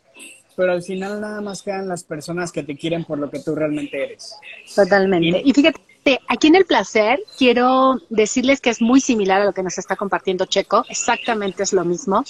Pero 0.55 0.73
al 0.73 0.83
final 0.83 1.21
nada 1.21 1.41
más 1.41 1.63
quedan 1.63 1.89
las 1.89 2.05
personas 2.05 2.53
que 2.53 2.63
te 2.63 2.77
quieren 2.77 3.05
por 3.05 3.19
lo 3.19 3.31
que 3.31 3.41
tú 3.41 3.55
realmente 3.55 4.03
eres. 4.03 4.37
Totalmente. 4.75 5.43
Y, 5.45 5.51
y 5.51 5.53
fíjate, 5.53 5.81
aquí 6.29 6.47
en 6.47 6.55
el 6.55 6.65
placer 6.65 7.21
quiero 7.37 8.01
decirles 8.09 8.61
que 8.61 8.71
es 8.71 8.81
muy 8.81 9.01
similar 9.01 9.43
a 9.43 9.45
lo 9.45 9.53
que 9.53 9.63
nos 9.63 9.79
está 9.79 9.97
compartiendo 9.97 10.47
Checo. 10.47 10.85
Exactamente 10.89 11.63
es 11.63 11.73
lo 11.73 11.85
mismo. 11.85 12.25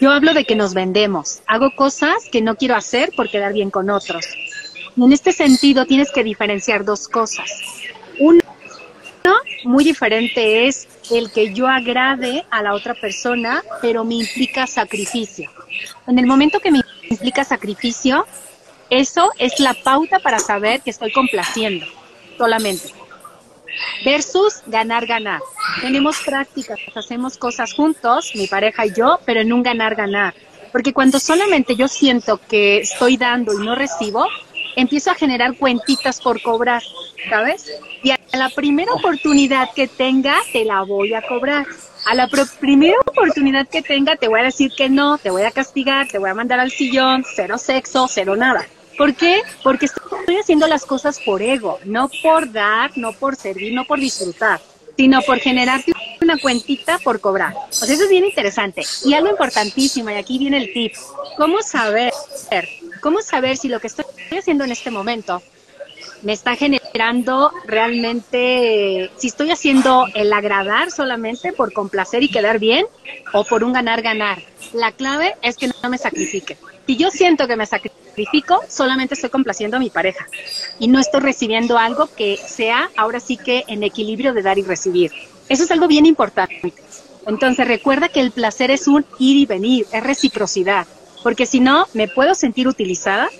Yo 0.00 0.10
hablo 0.10 0.34
de 0.34 0.44
que 0.44 0.56
nos 0.56 0.74
vendemos. 0.74 1.42
Hago 1.46 1.70
cosas 1.76 2.14
que 2.30 2.40
no 2.40 2.56
quiero 2.56 2.74
hacer 2.74 3.12
por 3.16 3.30
quedar 3.30 3.52
bien 3.52 3.70
con 3.70 3.90
otros. 3.90 4.26
En 4.96 5.12
este 5.12 5.32
sentido 5.32 5.86
tienes 5.86 6.10
que 6.10 6.24
diferenciar 6.24 6.84
dos 6.84 7.08
cosas. 7.08 7.50
Uno, 8.18 8.40
muy 9.64 9.84
diferente 9.84 10.66
es 10.66 10.88
el 11.10 11.30
que 11.30 11.54
yo 11.54 11.68
agrade 11.68 12.44
a 12.50 12.62
la 12.62 12.74
otra 12.74 12.94
persona, 12.94 13.62
pero 13.80 14.04
me 14.04 14.16
implica 14.16 14.66
sacrificio. 14.66 15.50
En 16.06 16.18
el 16.18 16.26
momento 16.26 16.58
que 16.58 16.72
me 16.72 16.80
implica 17.08 17.44
sacrificio, 17.44 18.26
eso 18.90 19.30
es 19.38 19.60
la 19.60 19.74
pauta 19.74 20.18
para 20.18 20.38
saber 20.38 20.80
que 20.80 20.90
estoy 20.90 21.12
complaciendo 21.12 21.86
solamente 22.42 22.92
versus 24.04 24.62
ganar, 24.66 25.06
ganar. 25.06 25.40
Tenemos 25.80 26.20
prácticas, 26.24 26.78
hacemos 26.94 27.36
cosas 27.38 27.72
juntos, 27.72 28.32
mi 28.34 28.46
pareja 28.46 28.86
y 28.86 28.92
yo, 28.92 29.20
pero 29.24 29.40
en 29.40 29.52
un 29.52 29.62
ganar, 29.62 29.94
ganar. 29.94 30.34
Porque 30.72 30.92
cuando 30.92 31.20
solamente 31.20 31.76
yo 31.76 31.88
siento 31.88 32.40
que 32.48 32.78
estoy 32.78 33.16
dando 33.16 33.52
y 33.52 33.64
no 33.64 33.74
recibo, 33.74 34.26
empiezo 34.74 35.10
a 35.10 35.14
generar 35.14 35.56
cuentitas 35.56 36.20
por 36.20 36.40
cobrar, 36.42 36.82
¿sabes? 37.28 37.70
Y 38.02 38.10
a 38.10 38.18
la 38.32 38.48
primera 38.48 38.92
oportunidad 38.92 39.68
que 39.74 39.86
tenga, 39.86 40.36
te 40.52 40.64
la 40.64 40.82
voy 40.82 41.14
a 41.14 41.22
cobrar. 41.22 41.66
A 42.06 42.14
la 42.14 42.28
primera 42.58 42.98
oportunidad 43.06 43.68
que 43.68 43.82
tenga, 43.82 44.16
te 44.16 44.26
voy 44.26 44.40
a 44.40 44.44
decir 44.44 44.72
que 44.76 44.88
no, 44.88 45.18
te 45.18 45.30
voy 45.30 45.42
a 45.42 45.52
castigar, 45.52 46.08
te 46.08 46.18
voy 46.18 46.30
a 46.30 46.34
mandar 46.34 46.58
al 46.58 46.72
sillón, 46.72 47.24
cero 47.36 47.58
sexo, 47.58 48.08
cero 48.08 48.34
nada. 48.34 48.66
¿Por 49.02 49.16
qué? 49.16 49.42
Porque 49.64 49.86
estoy 49.86 50.36
haciendo 50.36 50.68
las 50.68 50.86
cosas 50.86 51.18
por 51.18 51.42
ego, 51.42 51.80
no 51.84 52.08
por 52.22 52.52
dar, 52.52 52.96
no 52.96 53.12
por 53.12 53.34
servir, 53.34 53.74
no 53.74 53.84
por 53.84 53.98
disfrutar, 53.98 54.60
sino 54.96 55.20
por 55.22 55.40
generarte 55.40 55.92
una 56.20 56.38
cuentita 56.38 57.00
por 57.00 57.20
cobrar. 57.20 57.52
O 57.68 57.72
sea, 57.72 57.92
eso 57.92 58.04
es 58.04 58.10
bien 58.10 58.24
interesante. 58.24 58.84
Y 59.04 59.14
algo 59.14 59.28
importantísimo, 59.28 60.10
y 60.10 60.14
aquí 60.14 60.38
viene 60.38 60.58
el 60.58 60.72
tip, 60.72 60.94
¿cómo 61.36 61.62
saber? 61.62 62.12
¿Cómo 63.00 63.22
saber 63.22 63.56
si 63.56 63.66
lo 63.66 63.80
que 63.80 63.88
estoy 63.88 64.04
haciendo 64.38 64.62
en 64.62 64.70
este 64.70 64.92
momento 64.92 65.42
me 66.22 66.32
está 66.32 66.54
generando 66.54 67.50
realmente, 67.66 69.10
si 69.16 69.26
estoy 69.26 69.50
haciendo 69.50 70.06
el 70.14 70.32
agradar 70.32 70.92
solamente 70.92 71.52
por 71.52 71.72
complacer 71.72 72.22
y 72.22 72.28
quedar 72.28 72.60
bien 72.60 72.86
o 73.32 73.42
por 73.42 73.64
un 73.64 73.72
ganar-ganar? 73.72 74.44
La 74.72 74.92
clave 74.92 75.34
es 75.42 75.56
que 75.56 75.66
no 75.66 75.90
me 75.90 75.98
sacrifique. 75.98 76.56
Si 76.86 76.96
yo 76.96 77.10
siento 77.10 77.46
que 77.46 77.56
me 77.56 77.66
sacrifico, 77.66 78.60
solamente 78.68 79.14
estoy 79.14 79.30
complaciendo 79.30 79.76
a 79.76 79.80
mi 79.80 79.90
pareja 79.90 80.26
y 80.78 80.88
no 80.88 80.98
estoy 80.98 81.20
recibiendo 81.20 81.78
algo 81.78 82.08
que 82.16 82.36
sea 82.36 82.90
ahora 82.96 83.20
sí 83.20 83.36
que 83.36 83.64
en 83.68 83.82
equilibrio 83.82 84.34
de 84.34 84.42
dar 84.42 84.58
y 84.58 84.62
recibir. 84.62 85.12
Eso 85.48 85.64
es 85.64 85.70
algo 85.70 85.86
bien 85.86 86.06
importante. 86.06 86.72
Entonces 87.26 87.68
recuerda 87.68 88.08
que 88.08 88.20
el 88.20 88.32
placer 88.32 88.70
es 88.70 88.88
un 88.88 89.06
ir 89.18 89.36
y 89.36 89.46
venir, 89.46 89.86
es 89.92 90.02
reciprocidad, 90.02 90.86
porque 91.22 91.46
si 91.46 91.60
no, 91.60 91.86
me 91.94 92.08
puedo 92.08 92.34
sentir 92.34 92.66
utilizada 92.66 93.30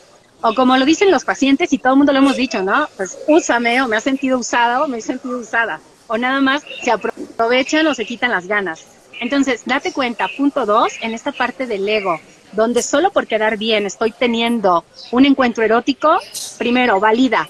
o 0.41 0.55
como 0.55 0.77
lo 0.77 0.85
dicen 0.85 1.11
los 1.11 1.25
pacientes 1.25 1.73
y 1.73 1.79
todo 1.79 1.95
el 1.95 1.99
mundo 1.99 2.13
lo 2.13 2.19
hemos 2.19 2.37
dicho, 2.37 2.63
¿no? 2.63 2.89
Pues 2.97 3.19
úsame 3.27 3.83
o 3.83 3.89
me 3.89 3.97
ha 3.97 4.01
sentido 4.01 4.39
usada 4.39 4.85
o 4.85 4.89
me 4.89 4.99
he 4.99 5.03
sentido 5.03 5.39
usada 5.39 5.81
o 6.07 6.17
nada 6.17 6.41
más 6.41 6.63
se 6.83 6.91
aprovechan 6.91 7.87
o 7.87 7.95
se 7.95 8.05
quitan 8.05 8.31
las 8.31 8.47
ganas. 8.47 8.85
Entonces, 9.21 9.63
date 9.67 9.93
cuenta, 9.93 10.29
punto 10.37 10.67
dos, 10.67 10.93
en 11.01 11.15
esta 11.15 11.33
parte 11.33 11.67
del 11.67 11.89
ego, 11.89 12.21
donde 12.53 12.83
solo 12.83 13.11
por 13.11 13.27
quedar 13.27 13.57
bien 13.57 13.87
estoy 13.87 14.13
teniendo 14.13 14.85
un 15.11 15.27
encuentro 15.27 15.65
erótico, 15.65 16.19
primero, 16.59 17.01
valida, 17.01 17.49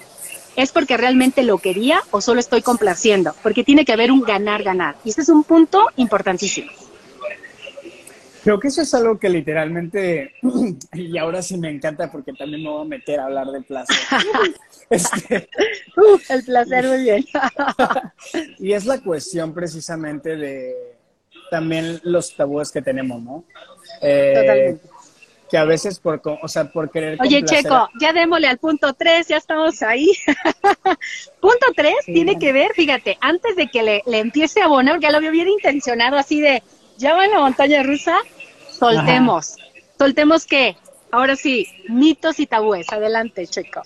¿es 0.55 0.71
porque 0.71 0.97
realmente 0.97 1.43
lo 1.43 1.57
quería 1.57 2.01
o 2.11 2.21
solo 2.21 2.39
estoy 2.39 2.61
complaciendo? 2.61 3.35
Porque 3.43 3.63
tiene 3.63 3.85
que 3.85 3.93
haber 3.93 4.11
un 4.11 4.21
ganar-ganar. 4.21 4.95
Y 5.03 5.09
este 5.09 5.21
es 5.21 5.29
un 5.29 5.43
punto 5.43 5.87
importantísimo. 5.97 6.71
Creo 8.43 8.59
que 8.59 8.67
eso 8.67 8.81
es 8.81 8.93
algo 8.93 9.17
que 9.17 9.29
literalmente, 9.29 10.33
y 10.93 11.17
ahora 11.17 11.41
sí 11.41 11.57
me 11.57 11.69
encanta 11.69 12.11
porque 12.11 12.33
también 12.33 12.63
me 12.63 12.69
voy 12.69 12.85
a 12.85 12.89
meter 12.89 13.19
a 13.19 13.25
hablar 13.25 13.47
del 13.47 13.63
placer. 13.63 13.95
este, 14.89 15.49
el 16.29 16.43
placer, 16.43 16.87
muy 16.87 17.03
bien. 17.03 17.25
y 18.59 18.73
es 18.73 18.85
la 18.85 18.99
cuestión 18.99 19.53
precisamente 19.53 20.35
de 20.35 20.73
también 21.49 22.01
los 22.03 22.35
tabúes 22.35 22.71
que 22.71 22.81
tenemos, 22.81 23.21
¿no? 23.21 23.45
Eh, 24.01 24.33
Totalmente 24.35 24.92
que 25.49 25.57
a 25.57 25.65
veces 25.65 25.99
por, 25.99 26.21
o 26.23 26.47
sea, 26.47 26.65
por 26.71 26.89
querer... 26.89 27.17
Oye, 27.21 27.43
Checo, 27.43 27.89
ya 27.99 28.13
démosle 28.13 28.47
al 28.47 28.57
punto 28.57 28.93
3, 28.93 29.27
ya 29.27 29.37
estamos 29.37 29.81
ahí. 29.83 30.11
punto 31.39 31.67
3 31.75 31.93
tiene 32.05 32.39
que 32.39 32.53
ver, 32.53 32.71
fíjate, 32.73 33.17
antes 33.21 33.55
de 33.55 33.67
que 33.67 33.83
le, 33.83 34.03
le 34.05 34.19
empiece 34.19 34.61
a 34.61 34.65
abonar, 34.65 34.99
ya 34.99 35.11
lo 35.11 35.17
había 35.17 35.31
bien 35.31 35.49
intencionado, 35.49 36.17
así 36.17 36.41
de, 36.41 36.63
ya 36.97 37.13
va 37.13 37.25
en 37.25 37.31
la 37.31 37.39
montaña 37.39 37.83
rusa, 37.83 38.17
soltemos. 38.71 39.57
¿Soltemos 39.97 40.45
qué? 40.45 40.75
ahora 41.13 41.35
sí, 41.35 41.67
mitos 41.87 42.39
y 42.39 42.47
tabúes. 42.47 42.91
Adelante, 42.91 43.47
Checo. 43.47 43.83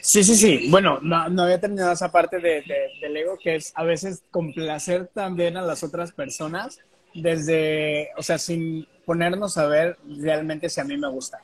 Sí, 0.00 0.24
sí, 0.24 0.34
sí. 0.34 0.66
Bueno, 0.70 0.98
no, 1.00 1.42
había 1.42 1.60
terminado 1.60 1.92
esa 1.92 2.10
parte 2.10 2.40
de, 2.40 2.62
del 3.00 3.16
ego, 3.16 3.38
que 3.38 3.56
es 3.56 3.72
a 3.76 3.84
veces 3.84 4.24
complacer 4.30 5.08
también 5.14 5.56
a 5.56 5.62
las 5.62 5.82
otras 5.82 6.12
personas, 6.12 6.80
desde, 7.22 8.08
o 8.16 8.22
sea, 8.22 8.38
sin 8.38 8.86
ponernos 9.04 9.56
a 9.58 9.66
ver 9.66 9.96
realmente 10.06 10.68
si 10.68 10.80
a 10.80 10.84
mí 10.84 10.96
me 10.96 11.08
gusta. 11.08 11.38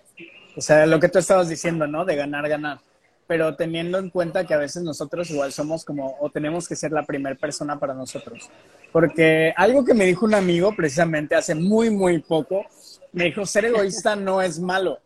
O 0.57 0.61
sea, 0.61 0.87
lo 0.87 1.01
que 1.01 1.09
tú 1.09 1.19
estabas 1.19 1.49
diciendo, 1.49 1.87
¿no? 1.87 2.05
De 2.05 2.17
ganar, 2.17 2.49
ganar. 2.49 2.81
Pero 3.27 3.57
teniendo 3.57 3.99
en 3.99 4.11
cuenta 4.11 4.45
que 4.45 4.55
a 4.55 4.59
veces 4.59 4.83
nosotros 4.83 5.31
igual 5.31 5.53
somos 5.53 5.85
como, 5.85 6.17
o 6.21 6.31
tenemos 6.31 6.69
que 6.69 6.77
ser 6.77 6.93
la 6.93 7.05
primera 7.05 7.35
persona 7.35 7.79
para 7.79 7.95
nosotros. 7.95 8.51
Porque 8.93 9.53
algo 9.57 9.85
que 9.85 9.95
me 9.95 10.05
dijo 10.05 10.27
un 10.27 10.35
amigo 10.35 10.75
precisamente 10.77 11.35
hace 11.35 11.55
muy, 11.55 11.91
muy 11.91 12.21
poco, 12.21 12.67
me 13.13 13.25
dijo, 13.25 13.47
ser 13.47 13.65
egoísta 13.65 14.15
no 14.15 14.43
es 14.43 14.61
malo. 14.61 14.99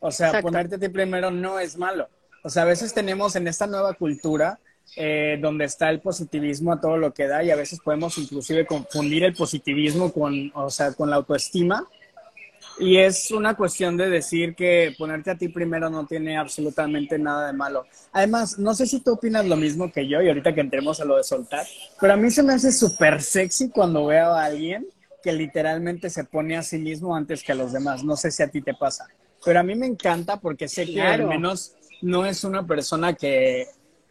O 0.00 0.10
sea, 0.10 0.40
ponerte 0.40 0.76
a 0.76 0.78
ti 0.78 0.88
primero 0.88 1.30
no 1.30 1.58
es 1.58 1.76
malo. 1.76 2.08
O 2.44 2.48
sea, 2.48 2.62
a 2.62 2.66
veces 2.66 2.94
tenemos 2.94 3.34
en 3.36 3.48
esta 3.48 3.66
nueva 3.66 3.94
cultura 3.94 4.58
eh, 4.96 5.38
donde 5.40 5.64
está 5.64 5.90
el 5.90 6.00
positivismo 6.00 6.72
a 6.72 6.80
todo 6.80 6.96
lo 6.96 7.12
que 7.12 7.26
da 7.26 7.42
y 7.42 7.50
a 7.50 7.56
veces 7.56 7.80
podemos 7.80 8.16
inclusive 8.18 8.66
confundir 8.66 9.24
el 9.24 9.34
positivismo 9.34 10.12
con, 10.12 10.50
o 10.54 10.70
sea, 10.70 10.92
con 10.92 11.10
la 11.10 11.16
autoestima. 11.16 11.86
Y 12.80 12.98
es 12.98 13.32
una 13.32 13.56
cuestión 13.56 13.96
de 13.96 14.08
decir 14.08 14.54
que 14.54 14.94
ponerte 14.96 15.32
a 15.32 15.36
ti 15.36 15.48
primero 15.48 15.90
no 15.90 16.06
tiene 16.06 16.36
absolutamente 16.36 17.18
nada 17.18 17.48
de 17.48 17.52
malo. 17.52 17.86
Además, 18.12 18.58
no 18.58 18.72
sé 18.72 18.86
si 18.86 19.00
tú 19.00 19.14
opinas 19.14 19.46
lo 19.46 19.56
mismo 19.56 19.90
que 19.90 20.06
yo 20.06 20.22
y 20.22 20.28
ahorita 20.28 20.54
que 20.54 20.60
entremos 20.60 21.00
a 21.00 21.04
lo 21.04 21.16
de 21.16 21.24
soltar, 21.24 21.66
pero 22.00 22.12
a 22.12 22.16
mí 22.16 22.30
se 22.30 22.42
me 22.42 22.52
hace 22.52 22.70
súper 22.70 23.20
sexy 23.20 23.70
cuando 23.70 24.06
veo 24.06 24.32
a 24.32 24.44
alguien 24.44 24.86
que 25.22 25.32
literalmente 25.32 26.08
se 26.08 26.24
pone 26.24 26.56
a 26.56 26.62
sí 26.62 26.78
mismo 26.78 27.16
antes 27.16 27.42
que 27.42 27.52
a 27.52 27.56
los 27.56 27.72
demás. 27.72 28.04
No 28.04 28.16
sé 28.16 28.30
si 28.30 28.44
a 28.44 28.48
ti 28.48 28.62
te 28.62 28.74
pasa, 28.74 29.06
pero 29.44 29.58
a 29.58 29.64
mí 29.64 29.74
me 29.74 29.86
encanta 29.86 30.38
porque 30.38 30.68
sé 30.68 30.86
que 30.86 31.02
al 31.02 31.26
menos 31.26 31.74
no 32.00 32.26
es 32.26 32.44
una 32.44 32.66
persona 32.66 33.14
que 33.14 33.66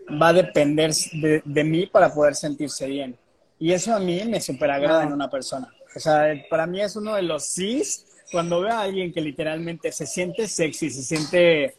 va 0.10 0.30
a 0.30 0.34
depender 0.34 0.92
de, 0.94 1.64
mí 1.64 1.86
para 1.88 2.14
poder 2.14 2.36
sentirse 2.36 2.88
bien. 2.88 3.18
Y 3.60 3.72
eso 3.72 3.94
a 3.94 4.00
mí 4.00 4.22
me 4.26 4.40
super 4.40 4.72
agrada 4.72 5.04
en 5.04 5.14
una 5.14 5.30
persona. 5.30 5.74
O 5.96 6.00
sea, 6.00 6.34
para 6.50 6.68
mí 6.68 6.82
es 6.82 6.96
uno 6.96 7.16
de 7.16 7.24
los 7.24 7.46
sís 7.46 8.06
cuando 8.32 8.62
veo 8.62 8.74
a 8.74 8.82
alguien 8.82 9.12
que 9.12 9.22
literalmente 9.22 9.92
se 9.92 10.06
siente 10.06 10.48
sexy, 10.48 10.90
se 10.90 11.02
siente 11.02 11.76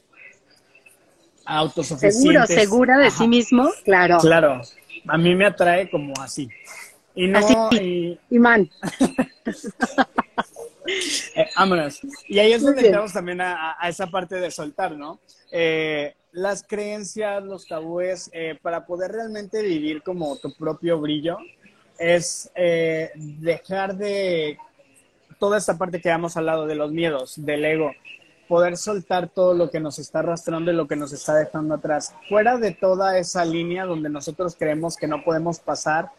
autosuficiente. 1.45 2.47
Seguro, 2.47 2.47
segura 2.47 2.99
de 2.99 3.11
sí 3.11 3.29
mismo, 3.29 3.71
claro. 3.85 4.19
Claro, 4.19 4.63
a 5.07 5.19
mí 5.19 5.35
me 5.35 5.47
atrae 5.47 5.91
como 5.91 6.15
así. 6.21 6.49
Y 7.15 7.27
no, 7.27 7.39
así, 7.39 8.19
y... 8.31 8.39
man. 8.39 8.69
Eh, 11.35 11.49
vámonos. 11.57 12.01
Y 12.27 12.39
ahí 12.39 12.53
es 12.53 12.63
donde 12.63 12.87
entramos 12.87 13.13
también 13.13 13.41
a, 13.41 13.77
esa 13.89 14.07
parte 14.07 14.37
de 14.37 14.51
soltar, 14.51 14.93
¿no? 14.97 15.21
Eh, 15.53 16.15
las 16.33 16.63
creencias, 16.63 17.43
los 17.45 17.67
tabúes, 17.67 18.31
eh, 18.33 18.59
para 18.61 18.87
poder 18.87 19.13
realmente 19.13 19.63
vivir 19.63 20.03
como 20.03 20.37
tu 20.37 20.55
propio 20.55 21.01
brillo, 21.01 21.39
es 21.99 22.51
dejar 23.15 23.97
de 23.97 24.57
toda 25.39 25.59
esta 25.59 25.77
parte 25.77 26.01
que 26.01 26.09
hemos 26.09 26.37
hablado 26.37 26.67
de 26.67 26.75
los 26.75 26.93
miedos, 26.93 27.35
del 27.45 27.65
ego, 27.65 27.93
poder 28.49 28.77
soltar 28.77 29.29
todo 29.29 29.55
lo 29.55 29.71
que 29.71 29.81
nos 29.81 29.99
está 29.99 30.21
arrastrando 30.21 30.71
y 30.71 30.75
lo 30.75 30.89
que 30.89 30.97
nos 30.97 31.13
está 31.13 31.35
dejando 31.35 31.75
atrás, 31.75 32.15
fuera 32.29 32.57
de 32.57 32.73
toda 32.73 33.19
esa 33.19 33.45
línea 33.45 33.85
donde 33.85 34.09
nosotros 34.09 34.57
creemos 34.59 34.97
que 34.97 35.07
no 35.07 35.23
podemos 35.23 35.59
pasar 35.59 36.11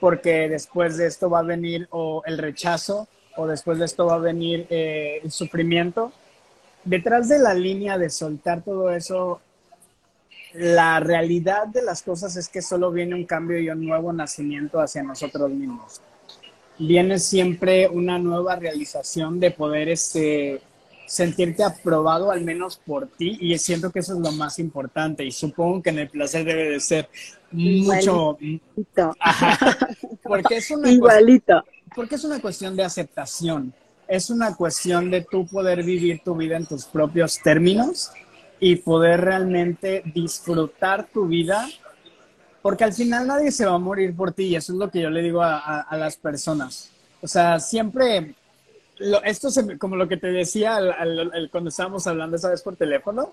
porque 0.00 0.48
después 0.48 0.96
de 0.96 1.06
esto 1.06 1.30
va 1.30 1.40
a 1.40 1.42
venir 1.42 1.86
o 1.90 2.22
el 2.26 2.38
rechazo 2.38 3.06
o 3.36 3.46
después 3.46 3.78
de 3.78 3.84
esto 3.84 4.06
va 4.06 4.14
a 4.14 4.18
venir 4.18 4.66
eh, 4.70 5.20
el 5.22 5.30
sufrimiento. 5.30 6.12
Detrás 6.84 7.28
de 7.28 7.38
la 7.38 7.54
línea 7.54 7.98
de 7.98 8.10
soltar 8.10 8.62
todo 8.62 8.90
eso, 8.90 9.40
la 10.54 11.00
realidad 11.00 11.66
de 11.66 11.82
las 11.82 12.02
cosas 12.02 12.36
es 12.36 12.48
que 12.48 12.62
solo 12.62 12.90
viene 12.90 13.14
un 13.14 13.24
cambio 13.24 13.58
y 13.58 13.68
un 13.70 13.84
nuevo 13.84 14.12
nacimiento 14.12 14.80
hacia 14.80 15.02
nosotros 15.02 15.50
mismos. 15.50 16.00
Viene 16.78 17.18
siempre 17.18 17.88
una 17.88 18.18
nueva 18.18 18.56
realización 18.56 19.38
de 19.38 19.50
poder 19.50 19.90
este, 19.90 20.62
sentirte 21.10 21.64
aprobado 21.64 22.30
al 22.30 22.40
menos 22.42 22.80
por 22.86 23.08
ti 23.08 23.36
y 23.40 23.58
siento 23.58 23.90
que 23.90 23.98
eso 23.98 24.14
es 24.14 24.20
lo 24.20 24.30
más 24.32 24.58
importante 24.60 25.24
y 25.24 25.32
supongo 25.32 25.82
que 25.82 25.90
en 25.90 25.98
el 25.98 26.08
placer 26.08 26.44
debe 26.44 26.70
de 26.70 26.78
ser 26.80 27.08
mucho 27.50 28.38
porque 30.22 30.56
es 30.58 30.70
una 30.70 30.88
igualito 30.88 31.64
porque 31.94 32.14
es 32.14 32.24
una 32.24 32.40
cuestión 32.40 32.76
de 32.76 32.84
aceptación, 32.84 33.74
es 34.08 34.30
una 34.30 34.54
cuestión 34.54 35.10
de 35.10 35.22
tú 35.22 35.46
poder 35.46 35.82
vivir 35.82 36.22
tu 36.24 36.34
vida 36.36 36.56
en 36.56 36.66
tus 36.66 36.84
propios 36.84 37.38
términos 37.42 38.10
y 38.58 38.76
poder 38.76 39.20
realmente 39.20 40.02
disfrutar 40.14 41.06
tu 41.06 41.26
vida, 41.26 41.68
porque 42.62 42.84
al 42.84 42.92
final 42.92 43.26
nadie 43.26 43.50
se 43.50 43.66
va 43.66 43.74
a 43.74 43.78
morir 43.78 44.14
por 44.14 44.32
ti 44.32 44.44
y 44.44 44.56
eso 44.56 44.72
es 44.72 44.78
lo 44.78 44.90
que 44.90 45.00
yo 45.00 45.10
le 45.10 45.22
digo 45.22 45.42
a, 45.42 45.86
las 45.92 46.16
personas. 46.16 46.90
O 47.22 47.28
sea, 47.28 47.58
siempre, 47.58 48.34
esto 49.24 49.48
es 49.48 49.60
como 49.78 49.96
lo 49.96 50.08
que 50.08 50.16
te 50.16 50.28
decía 50.28 50.78
cuando 51.50 51.70
estábamos 51.70 52.06
hablando 52.06 52.36
esa 52.36 52.50
vez 52.50 52.62
por 52.62 52.76
teléfono, 52.76 53.32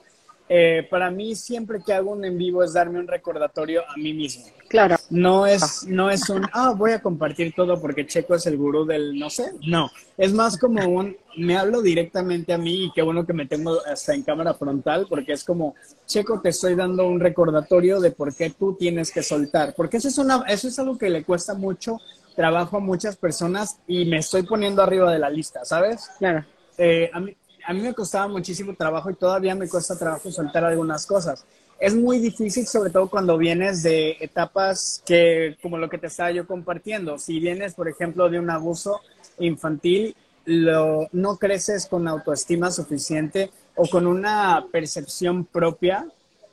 eh, 0.49 0.87
para 0.89 1.11
mí 1.11 1.35
siempre 1.35 1.79
que 1.85 1.93
hago 1.93 2.11
un 2.11 2.23
en 2.23 2.37
vivo 2.37 2.63
es 2.63 2.73
darme 2.73 2.99
un 2.99 3.07
recordatorio 3.07 3.81
a 3.87 3.97
mí 3.97 4.13
mismo. 4.13 4.45
Claro. 4.69 4.95
No 5.09 5.45
es, 5.45 5.85
no 5.87 6.09
es 6.09 6.29
un, 6.29 6.45
ah, 6.53 6.73
voy 6.75 6.91
a 6.91 7.01
compartir 7.01 7.53
todo 7.55 7.79
porque 7.79 8.05
Checo 8.05 8.35
es 8.35 8.45
el 8.45 8.57
gurú 8.57 8.85
del 8.85 9.17
no 9.17 9.29
sé. 9.29 9.51
No, 9.65 9.89
es 10.17 10.33
más 10.33 10.57
como 10.57 10.85
un, 10.87 11.17
me 11.37 11.57
hablo 11.57 11.81
directamente 11.81 12.53
a 12.53 12.57
mí 12.57 12.85
y 12.85 12.91
qué 12.93 13.01
bueno 13.01 13.25
que 13.25 13.33
me 13.33 13.45
tengo 13.45 13.79
hasta 13.85 14.13
en 14.13 14.23
cámara 14.23 14.53
frontal 14.53 15.05
porque 15.09 15.33
es 15.33 15.43
como, 15.43 15.75
Checo, 16.05 16.41
te 16.41 16.49
estoy 16.49 16.75
dando 16.75 17.07
un 17.07 17.19
recordatorio 17.19 17.99
de 17.99 18.11
por 18.11 18.35
qué 18.35 18.49
tú 18.49 18.75
tienes 18.77 19.11
que 19.11 19.23
soltar. 19.23 19.73
Porque 19.75 19.97
eso 19.97 20.07
es, 20.07 20.17
una, 20.17 20.43
eso 20.47 20.67
es 20.67 20.79
algo 20.79 20.97
que 20.97 21.09
le 21.09 21.23
cuesta 21.23 21.53
mucho 21.53 21.99
trabajo 22.35 22.77
a 22.77 22.81
muchas 22.81 23.17
personas 23.17 23.79
y 23.87 24.05
me 24.05 24.17
estoy 24.17 24.43
poniendo 24.43 24.83
arriba 24.83 25.11
de 25.11 25.19
la 25.19 25.29
lista, 25.29 25.65
¿sabes? 25.65 26.09
Claro. 26.19 26.45
Eh, 26.77 27.09
a 27.11 27.19
mí, 27.19 27.35
a 27.67 27.73
mí 27.73 27.81
me 27.81 27.93
costaba 27.93 28.29
muchísimo 28.29 28.73
trabajo 28.73 29.11
y 29.11 29.15
todavía 29.15 29.53
me 29.53 29.67
cuesta 29.67 29.97
trabajo 29.97 30.31
soltar 30.31 30.63
algunas 30.63 31.05
cosas. 31.05 31.43
Es 31.77 31.93
muy 31.93 32.17
difícil, 32.17 32.65
sobre 32.65 32.91
todo 32.91 33.09
cuando 33.09 33.37
vienes 33.37 33.83
de 33.83 34.15
etapas 34.21 35.03
que, 35.05 35.57
como 35.61 35.77
lo 35.77 35.89
que 35.89 35.97
te 35.97 36.07
estaba 36.07 36.31
yo 36.31 36.47
compartiendo, 36.47 37.19
si 37.19 37.41
vienes, 37.41 37.73
por 37.73 37.89
ejemplo, 37.89 38.29
de 38.29 38.39
un 38.39 38.49
abuso 38.49 39.01
infantil, 39.37 40.15
lo, 40.45 41.09
no 41.11 41.35
creces 41.35 41.87
con 41.87 42.07
autoestima 42.07 42.71
suficiente 42.71 43.51
o 43.75 43.85
con 43.89 44.07
una 44.07 44.65
percepción 44.71 45.43
propia 45.43 46.07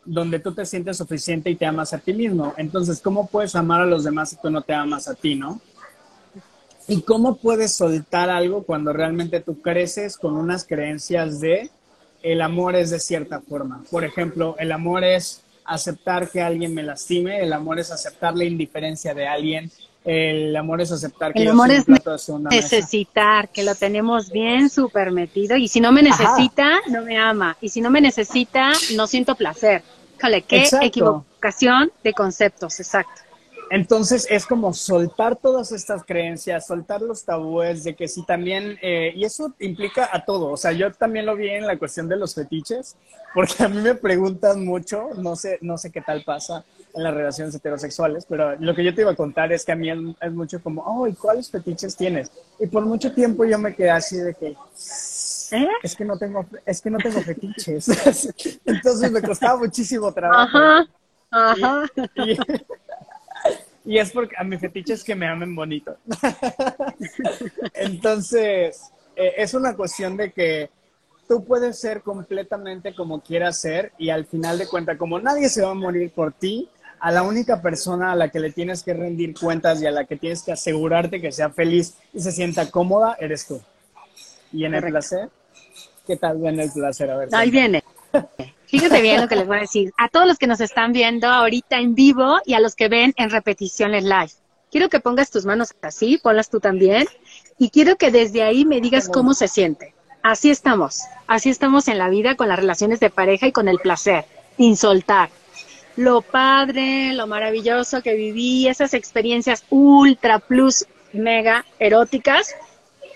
donde 0.04 0.40
tú 0.40 0.52
te 0.52 0.66
sientes 0.66 0.96
suficiente 0.96 1.48
y 1.48 1.54
te 1.54 1.64
amas 1.64 1.92
a 1.92 1.98
ti 1.98 2.12
mismo. 2.12 2.54
Entonces, 2.56 3.00
¿cómo 3.00 3.28
puedes 3.28 3.54
amar 3.54 3.82
a 3.82 3.86
los 3.86 4.02
demás 4.02 4.30
si 4.30 4.36
tú 4.36 4.50
no 4.50 4.62
te 4.62 4.74
amas 4.74 5.06
a 5.06 5.14
ti, 5.14 5.36
no? 5.36 5.60
¿Y 6.86 7.02
cómo 7.02 7.36
puedes 7.36 7.74
soltar 7.74 8.28
algo 8.30 8.64
cuando 8.64 8.92
realmente 8.92 9.40
tú 9.40 9.60
creces 9.60 10.16
con 10.18 10.36
unas 10.36 10.66
creencias 10.66 11.40
de 11.40 11.70
el 12.22 12.40
amor 12.42 12.76
es 12.76 12.90
de 12.90 13.00
cierta 13.00 13.40
forma? 13.40 13.82
Por 13.90 14.04
ejemplo, 14.04 14.56
el 14.58 14.72
amor 14.72 15.04
es 15.04 15.42
aceptar 15.64 16.28
que 16.30 16.42
alguien 16.42 16.74
me 16.74 16.82
lastime, 16.82 17.42
el 17.42 17.52
amor 17.52 17.78
es 17.78 17.90
aceptar 17.90 18.36
la 18.36 18.44
indiferencia 18.44 19.14
de 19.14 19.26
alguien, 19.26 19.70
el 20.04 20.54
amor 20.54 20.82
es 20.82 20.92
aceptar 20.92 21.32
que 21.32 21.40
el 21.40 21.48
amor 21.48 21.70
es 21.70 21.86
necesitar, 21.88 23.48
que 23.48 23.64
lo 23.64 23.74
tenemos 23.74 24.30
bien 24.30 24.68
súper 24.68 25.10
metido 25.10 25.56
y 25.56 25.68
si 25.68 25.80
no 25.80 25.92
me 25.92 26.02
necesita, 26.02 26.80
no 26.88 27.02
me 27.02 27.16
ama 27.16 27.56
y 27.62 27.70
si 27.70 27.80
no 27.80 27.90
me 27.90 28.02
necesita, 28.02 28.72
no 28.94 29.06
siento 29.06 29.34
placer. 29.34 29.82
qué 30.46 30.68
equivocación 30.82 31.90
de 32.02 32.12
conceptos, 32.12 32.78
exacto. 32.80 33.22
Entonces 33.70 34.26
es 34.30 34.46
como 34.46 34.72
soltar 34.72 35.36
todas 35.36 35.72
estas 35.72 36.04
creencias, 36.04 36.66
soltar 36.66 37.02
los 37.02 37.24
tabúes 37.24 37.84
de 37.84 37.94
que 37.94 38.08
sí 38.08 38.24
también, 38.24 38.78
eh, 38.82 39.12
y 39.14 39.24
eso 39.24 39.54
implica 39.58 40.08
a 40.12 40.24
todo, 40.24 40.50
o 40.50 40.56
sea, 40.56 40.72
yo 40.72 40.92
también 40.92 41.26
lo 41.26 41.36
vi 41.36 41.48
en 41.48 41.66
la 41.66 41.78
cuestión 41.78 42.08
de 42.08 42.16
los 42.16 42.34
fetiches, 42.34 42.96
porque 43.32 43.62
a 43.64 43.68
mí 43.68 43.80
me 43.80 43.94
preguntan 43.94 44.64
mucho, 44.64 45.08
no 45.16 45.34
sé, 45.36 45.58
no 45.62 45.78
sé 45.78 45.90
qué 45.90 46.00
tal 46.00 46.22
pasa 46.24 46.64
en 46.94 47.02
las 47.02 47.14
relaciones 47.14 47.54
heterosexuales, 47.54 48.26
pero 48.28 48.56
lo 48.56 48.74
que 48.74 48.84
yo 48.84 48.94
te 48.94 49.00
iba 49.00 49.10
a 49.12 49.16
contar 49.16 49.52
es 49.52 49.64
que 49.64 49.72
a 49.72 49.76
mí 49.76 49.90
es, 49.90 50.32
mucho 50.32 50.62
como, 50.62 50.82
oh, 50.82 51.06
¿y 51.06 51.14
cuáles 51.14 51.50
fetiches 51.50 51.96
tienes? 51.96 52.30
Y 52.60 52.66
por 52.66 52.84
mucho 52.84 53.12
tiempo 53.12 53.44
yo 53.44 53.58
me 53.58 53.74
quedé 53.74 53.90
así 53.90 54.16
de 54.16 54.34
que, 54.34 54.56
¿Eh? 55.50 55.68
es 55.82 55.96
que 55.96 56.04
no 56.04 56.18
tengo, 56.18 56.46
es 56.64 56.80
que 56.80 56.90
no 56.90 56.98
tengo 56.98 57.20
fetiches, 57.20 57.88
entonces 58.66 59.10
me 59.10 59.22
costaba 59.22 59.58
muchísimo 59.58 60.12
trabajo. 60.12 60.58
Ajá, 60.58 60.86
ajá. 61.30 61.86
Y 62.14 62.36
es 63.84 64.10
porque 64.10 64.34
a 64.38 64.44
mi 64.44 64.58
fetiche 64.58 64.94
es 64.94 65.04
que 65.04 65.14
me 65.14 65.28
amen 65.28 65.54
bonito. 65.54 65.96
Entonces, 67.74 68.80
eh, 69.14 69.34
es 69.36 69.54
una 69.54 69.76
cuestión 69.76 70.16
de 70.16 70.32
que 70.32 70.70
tú 71.28 71.44
puedes 71.44 71.78
ser 71.78 72.02
completamente 72.02 72.94
como 72.94 73.20
quieras 73.20 73.60
ser 73.60 73.92
y 73.98 74.10
al 74.10 74.26
final 74.26 74.58
de 74.58 74.66
cuentas, 74.66 74.96
como 74.96 75.20
nadie 75.20 75.48
se 75.48 75.62
va 75.62 75.70
a 75.70 75.74
morir 75.74 76.10
por 76.10 76.32
ti, 76.32 76.68
a 77.00 77.12
la 77.12 77.22
única 77.22 77.60
persona 77.60 78.12
a 78.12 78.16
la 78.16 78.30
que 78.30 78.40
le 78.40 78.50
tienes 78.50 78.82
que 78.82 78.94
rendir 78.94 79.38
cuentas 79.38 79.82
y 79.82 79.86
a 79.86 79.90
la 79.90 80.04
que 80.04 80.16
tienes 80.16 80.42
que 80.42 80.52
asegurarte 80.52 81.20
que 81.20 81.32
sea 81.32 81.50
feliz 81.50 81.96
y 82.14 82.20
se 82.20 82.32
sienta 82.32 82.70
cómoda, 82.70 83.16
eres 83.20 83.46
tú. 83.46 83.60
Y 84.52 84.64
en 84.64 84.74
el 84.74 84.84
placer, 84.84 85.28
qué 86.06 86.16
tal 86.16 86.38
viene 86.38 86.62
el 86.62 86.72
placer. 86.72 87.10
A 87.10 87.16
ver. 87.18 87.28
Ahí 87.32 87.50
viene. 87.50 87.84
Fíjate 88.74 89.02
bien 89.02 89.20
lo 89.20 89.28
que 89.28 89.36
les 89.36 89.46
voy 89.46 89.58
a 89.58 89.60
decir. 89.60 89.92
A 89.96 90.08
todos 90.08 90.26
los 90.26 90.36
que 90.36 90.48
nos 90.48 90.60
están 90.60 90.92
viendo 90.92 91.28
ahorita 91.28 91.78
en 91.78 91.94
vivo 91.94 92.40
y 92.44 92.54
a 92.54 92.60
los 92.60 92.74
que 92.74 92.88
ven 92.88 93.14
en 93.16 93.30
repeticiones 93.30 94.02
live. 94.02 94.32
Quiero 94.72 94.88
que 94.88 94.98
pongas 94.98 95.30
tus 95.30 95.46
manos 95.46 95.72
así, 95.80 96.18
ponlas 96.18 96.50
tú 96.50 96.58
también. 96.58 97.06
Y 97.56 97.70
quiero 97.70 97.94
que 97.94 98.10
desde 98.10 98.42
ahí 98.42 98.64
me 98.64 98.80
digas 98.80 99.08
cómo 99.08 99.32
se 99.32 99.46
siente. 99.46 99.94
Así 100.24 100.50
estamos. 100.50 101.02
Así 101.28 101.50
estamos 101.50 101.86
en 101.86 101.98
la 101.98 102.08
vida 102.08 102.34
con 102.34 102.48
las 102.48 102.58
relaciones 102.58 102.98
de 102.98 103.10
pareja 103.10 103.46
y 103.46 103.52
con 103.52 103.68
el 103.68 103.78
placer. 103.78 104.24
Sin 104.56 104.76
soltar. 104.76 105.30
Lo 105.94 106.22
padre, 106.22 107.12
lo 107.12 107.28
maravilloso 107.28 108.02
que 108.02 108.14
viví, 108.14 108.66
esas 108.66 108.92
experiencias 108.92 109.64
ultra 109.70 110.40
plus 110.40 110.84
mega 111.12 111.64
eróticas. 111.78 112.56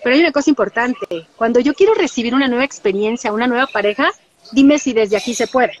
Pero 0.05 0.15
hay 0.15 0.21
una 0.21 0.31
cosa 0.31 0.51
importante. 0.51 1.27
Cuando 1.35 1.59
yo 1.59 1.73
quiero 1.73 1.95
recibir 1.95 2.33
una 2.33 2.47
nueva 2.47 2.63
experiencia, 2.63 3.33
una 3.33 3.47
nueva 3.47 3.67
pareja, 3.67 4.13
Dime 4.51 4.79
si 4.79 4.93
desde 4.93 5.17
aquí 5.17 5.33
se 5.33 5.47
puede. 5.47 5.73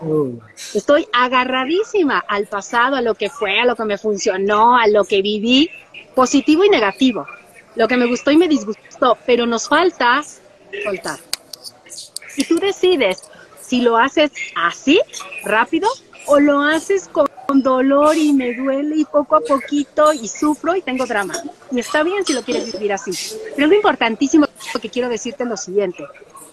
Uh. 0.00 0.38
Estoy 0.74 1.06
agarradísima 1.12 2.18
al 2.28 2.46
pasado, 2.46 2.96
a 2.96 3.00
lo 3.00 3.14
que 3.14 3.30
fue, 3.30 3.60
a 3.60 3.64
lo 3.64 3.76
que 3.76 3.84
me 3.84 3.98
funcionó, 3.98 4.76
a 4.76 4.86
lo 4.86 5.04
que 5.04 5.22
viví, 5.22 5.70
positivo 6.14 6.64
y 6.64 6.68
negativo. 6.68 7.26
Lo 7.74 7.88
que 7.88 7.96
me 7.96 8.06
gustó 8.06 8.30
y 8.30 8.36
me 8.36 8.48
disgustó, 8.48 9.16
pero 9.26 9.46
nos 9.46 9.68
falta 9.68 10.22
soltar. 10.84 11.18
Y 12.36 12.44
tú 12.44 12.58
decides 12.58 13.22
si 13.60 13.80
lo 13.80 13.96
haces 13.96 14.30
así, 14.54 15.00
rápido, 15.44 15.88
o 16.26 16.38
lo 16.38 16.60
haces 16.62 17.08
con 17.08 17.28
dolor 17.62 18.16
y 18.16 18.32
me 18.32 18.54
duele 18.54 18.96
y 18.96 19.04
poco 19.04 19.36
a 19.36 19.40
poquito 19.40 20.12
y 20.12 20.28
sufro 20.28 20.74
y 20.76 20.82
tengo 20.82 21.06
drama. 21.06 21.34
Y 21.70 21.80
está 21.80 22.02
bien 22.02 22.24
si 22.24 22.32
lo 22.32 22.42
quieres 22.42 22.72
vivir 22.72 22.92
así. 22.92 23.12
Pero 23.54 23.68
lo 23.68 23.74
importantísimo 23.74 24.46
que 24.80 24.90
quiero 24.90 25.08
decirte 25.08 25.44
es 25.44 25.48
lo 25.48 25.56
siguiente. 25.56 26.04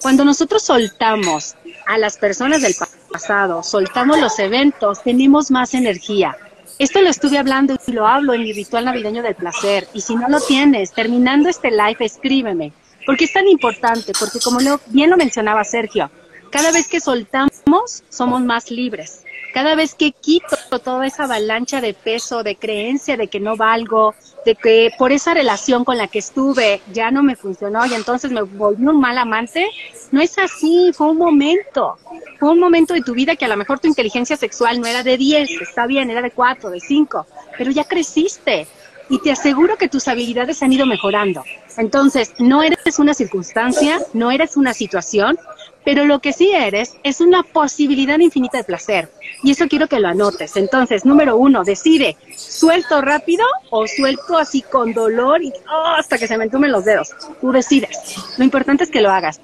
Cuando 0.03 0.25
nosotros 0.25 0.63
soltamos 0.63 1.55
a 1.87 1.97
las 1.97 2.17
personas 2.17 2.61
del 2.61 2.75
pasado, 3.09 3.63
soltamos 3.63 4.19
los 4.19 4.37
eventos, 4.37 5.01
tenemos 5.01 5.49
más 5.49 5.73
energía. 5.73 6.35
Esto 6.77 7.01
lo 7.01 7.09
estuve 7.09 7.37
hablando 7.37 7.77
y 7.87 7.93
lo 7.93 8.05
hablo 8.05 8.33
en 8.33 8.41
mi 8.43 8.51
ritual 8.51 8.83
navideño 8.83 9.23
del 9.23 9.35
placer. 9.35 9.87
Y 9.93 10.01
si 10.01 10.15
no 10.15 10.27
lo 10.27 10.41
tienes, 10.41 10.91
terminando 10.91 11.47
este 11.47 11.71
live, 11.71 11.95
escríbeme. 12.01 12.73
Porque 13.05 13.23
es 13.23 13.31
tan 13.31 13.47
importante, 13.47 14.11
porque 14.19 14.39
como 14.43 14.59
bien 14.87 15.09
lo 15.09 15.15
mencionaba 15.15 15.63
Sergio, 15.63 16.11
cada 16.53 16.71
vez 16.71 16.87
que 16.87 16.99
soltamos, 16.99 18.03
somos 18.09 18.41
más 18.41 18.69
libres. 18.69 19.23
Cada 19.55 19.73
vez 19.73 19.95
que 19.95 20.11
quito 20.11 20.55
toda 20.83 21.07
esa 21.07 21.23
avalancha 21.23 21.81
de 21.81 21.95
peso, 21.95 22.43
de 22.43 22.55
creencia 22.55 23.17
de 23.17 23.27
que 23.27 23.39
no 23.39 23.57
valgo, 23.57 24.13
de 24.45 24.53
que 24.53 24.91
por 24.97 25.11
esa 25.11 25.33
relación 25.33 25.83
con 25.83 25.97
la 25.97 26.07
que 26.07 26.19
estuve 26.19 26.81
ya 26.91 27.09
no 27.09 27.23
me 27.23 27.35
funcionó 27.35 27.85
y 27.87 27.95
entonces 27.95 28.31
me 28.31 28.43
volví 28.43 28.85
un 28.85 28.99
mal 28.99 29.17
amante, 29.17 29.67
no 30.11 30.21
es 30.21 30.37
así, 30.37 30.91
fue 30.93 31.07
un 31.07 31.17
momento, 31.17 31.97
fue 32.39 32.51
un 32.51 32.59
momento 32.59 32.93
de 32.93 33.01
tu 33.01 33.13
vida 33.13 33.35
que 33.35 33.45
a 33.45 33.47
lo 33.47 33.57
mejor 33.57 33.79
tu 33.79 33.87
inteligencia 33.87 34.37
sexual 34.37 34.79
no 34.79 34.85
era 34.85 35.01
de 35.01 35.17
10, 35.17 35.49
está 35.61 35.87
bien, 35.87 36.11
era 36.11 36.21
de 36.21 36.31
4, 36.31 36.69
de 36.69 36.79
5, 36.79 37.25
pero 37.57 37.71
ya 37.71 37.83
creciste 37.83 38.67
y 39.09 39.19
te 39.19 39.31
aseguro 39.31 39.77
que 39.77 39.89
tus 39.89 40.07
habilidades 40.07 40.61
han 40.63 40.73
ido 40.73 40.85
mejorando. 40.85 41.43
Entonces, 41.77 42.33
no 42.39 42.63
eres 42.63 42.99
una 42.99 43.13
circunstancia, 43.13 43.99
no 44.13 44.31
eres 44.31 44.55
una 44.57 44.73
situación, 44.73 45.37
pero 45.84 46.06
lo 46.06 46.19
que 46.19 46.34
sí 46.34 46.52
eres 46.52 46.96
es 47.04 47.22
una 47.22 47.43
posibilidad 47.43 48.19
infinita 48.19 48.58
de 48.58 48.63
placer. 48.63 49.10
Y 49.43 49.52
eso 49.52 49.67
quiero 49.67 49.88
que 49.88 50.00
lo 50.00 50.08
anotes. 50.08 50.56
Entonces, 50.56 51.06
número 51.06 51.36
uno, 51.38 51.63
decide, 51.63 52.17
¿suelto 52.36 53.02
rápido 53.02 53.46
o 53.69 53.88
suelto 53.88 54.38
así 54.38 54.62
con 54.62 54.93
dolor 54.93 55.43
y 55.43 55.52
oh, 55.72 55.96
hasta 55.98 56.17
que 56.17 56.28
se 56.28 56.38
me 56.38 56.46
entumen 56.46 56.72
los 56.72 56.86
dedos? 56.86 57.10
Tú 57.41 57.52
decides. 57.52 58.15
Lo 58.38 58.43
importante 58.43 58.84
es 58.84 58.91
que 58.91 59.02
lo 59.02 59.12
hagas. 59.12 59.41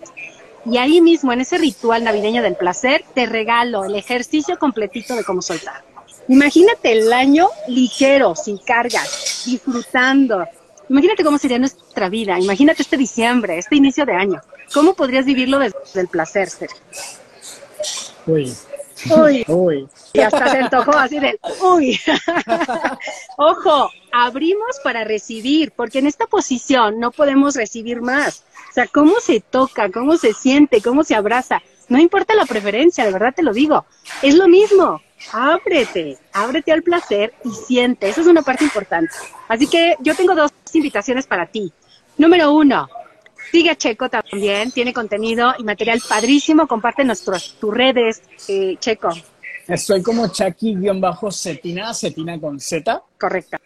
Y 0.66 0.78
ahí 0.78 1.02
mismo, 1.02 1.34
en 1.34 1.42
ese 1.42 1.58
ritual 1.58 2.04
navideño 2.04 2.42
del 2.42 2.56
placer, 2.56 3.04
te 3.14 3.26
regalo 3.26 3.86
el 3.86 3.96
ejercicio 3.96 4.58
completito 4.60 5.16
de 5.16 5.24
cómo 5.24 5.42
soltar. 5.42 5.84
Imagínate 6.28 6.92
el 6.92 7.12
año 7.12 7.48
ligero, 7.68 8.36
sin 8.36 8.58
cargas, 8.60 9.44
disfrutando. 9.46 10.46
Imagínate 10.90 11.24
cómo 11.24 11.38
sería 11.38 11.60
nuestra 11.60 12.10
vida. 12.10 12.40
Imagínate 12.40 12.82
este 12.82 12.98
diciembre, 12.98 13.58
este 13.58 13.76
inicio 13.76 14.06
de 14.06 14.14
año. 14.14 14.42
¿Cómo 14.74 14.96
podrías 14.96 15.26
vivirlo 15.26 15.60
desde 15.60 16.02
el 16.02 16.08
placer, 16.08 16.50
Sergio? 16.50 16.78
Uy, 18.26 18.54
Uy, 19.10 19.46
uy. 19.48 19.88
Y 20.14 20.20
hasta 20.20 20.52
se 20.52 20.58
antojó 20.58 20.92
así 20.92 21.20
de, 21.20 21.40
uy. 21.62 22.00
Ojo, 23.38 23.92
abrimos 24.12 24.80
para 24.84 25.04
recibir, 25.04 25.72
porque 25.72 26.00
en 26.00 26.08
esta 26.08 26.28
posición 26.28 27.00
no 27.00 27.12
podemos 27.12 27.56
recibir 27.56 28.02
más. 28.02 28.44
O 28.70 28.74
sea, 28.74 28.88
cómo 28.88 29.20
se 29.20 29.40
toca, 29.40 29.90
cómo 29.92 30.18
se 30.18 30.34
siente, 30.34 30.82
cómo 30.82 31.04
se 31.04 31.16
abraza. 31.16 31.62
No 31.88 31.98
importa 31.98 32.36
la 32.36 32.46
preferencia, 32.46 33.06
de 33.06 33.12
verdad 33.12 33.34
te 33.36 33.44
lo 33.44 33.54
digo. 33.54 33.86
Es 34.22 34.36
lo 34.36 34.48
mismo. 34.48 35.02
Ábrete, 35.32 36.18
ábrete 36.34 36.72
al 36.72 36.84
placer 36.84 37.34
y 37.44 37.50
siente. 37.50 38.10
Esa 38.10 38.22
es 38.22 38.28
una 38.28 38.42
parte 38.42 38.64
importante. 38.64 39.14
Así 39.48 39.68
que 39.68 39.96
yo 40.00 40.16
tengo 40.16 40.36
dos 40.36 40.52
invitaciones 40.74 41.28
para 41.28 41.46
ti. 41.46 41.72
Número 42.18 42.52
uno, 42.54 42.88
Sigue 43.52 43.72
a 43.72 43.76
Checo 43.76 44.10
también, 44.10 44.72
tiene 44.72 44.94
contenido 44.94 45.54
y 45.58 45.64
material 45.64 46.02
padrísimo. 46.08 46.68
Comparte 46.68 47.04
nuestras 47.04 47.56
tus 47.60 47.74
redes, 47.74 48.22
eh, 48.48 48.78
Checo. 48.80 49.10
Estoy 49.68 50.04
como 50.04 50.28
Chucky-Cetina, 50.28 51.94
Cetina 51.94 52.40
con 52.40 52.60
Z. 52.60 53.02
Correcto 53.20 53.58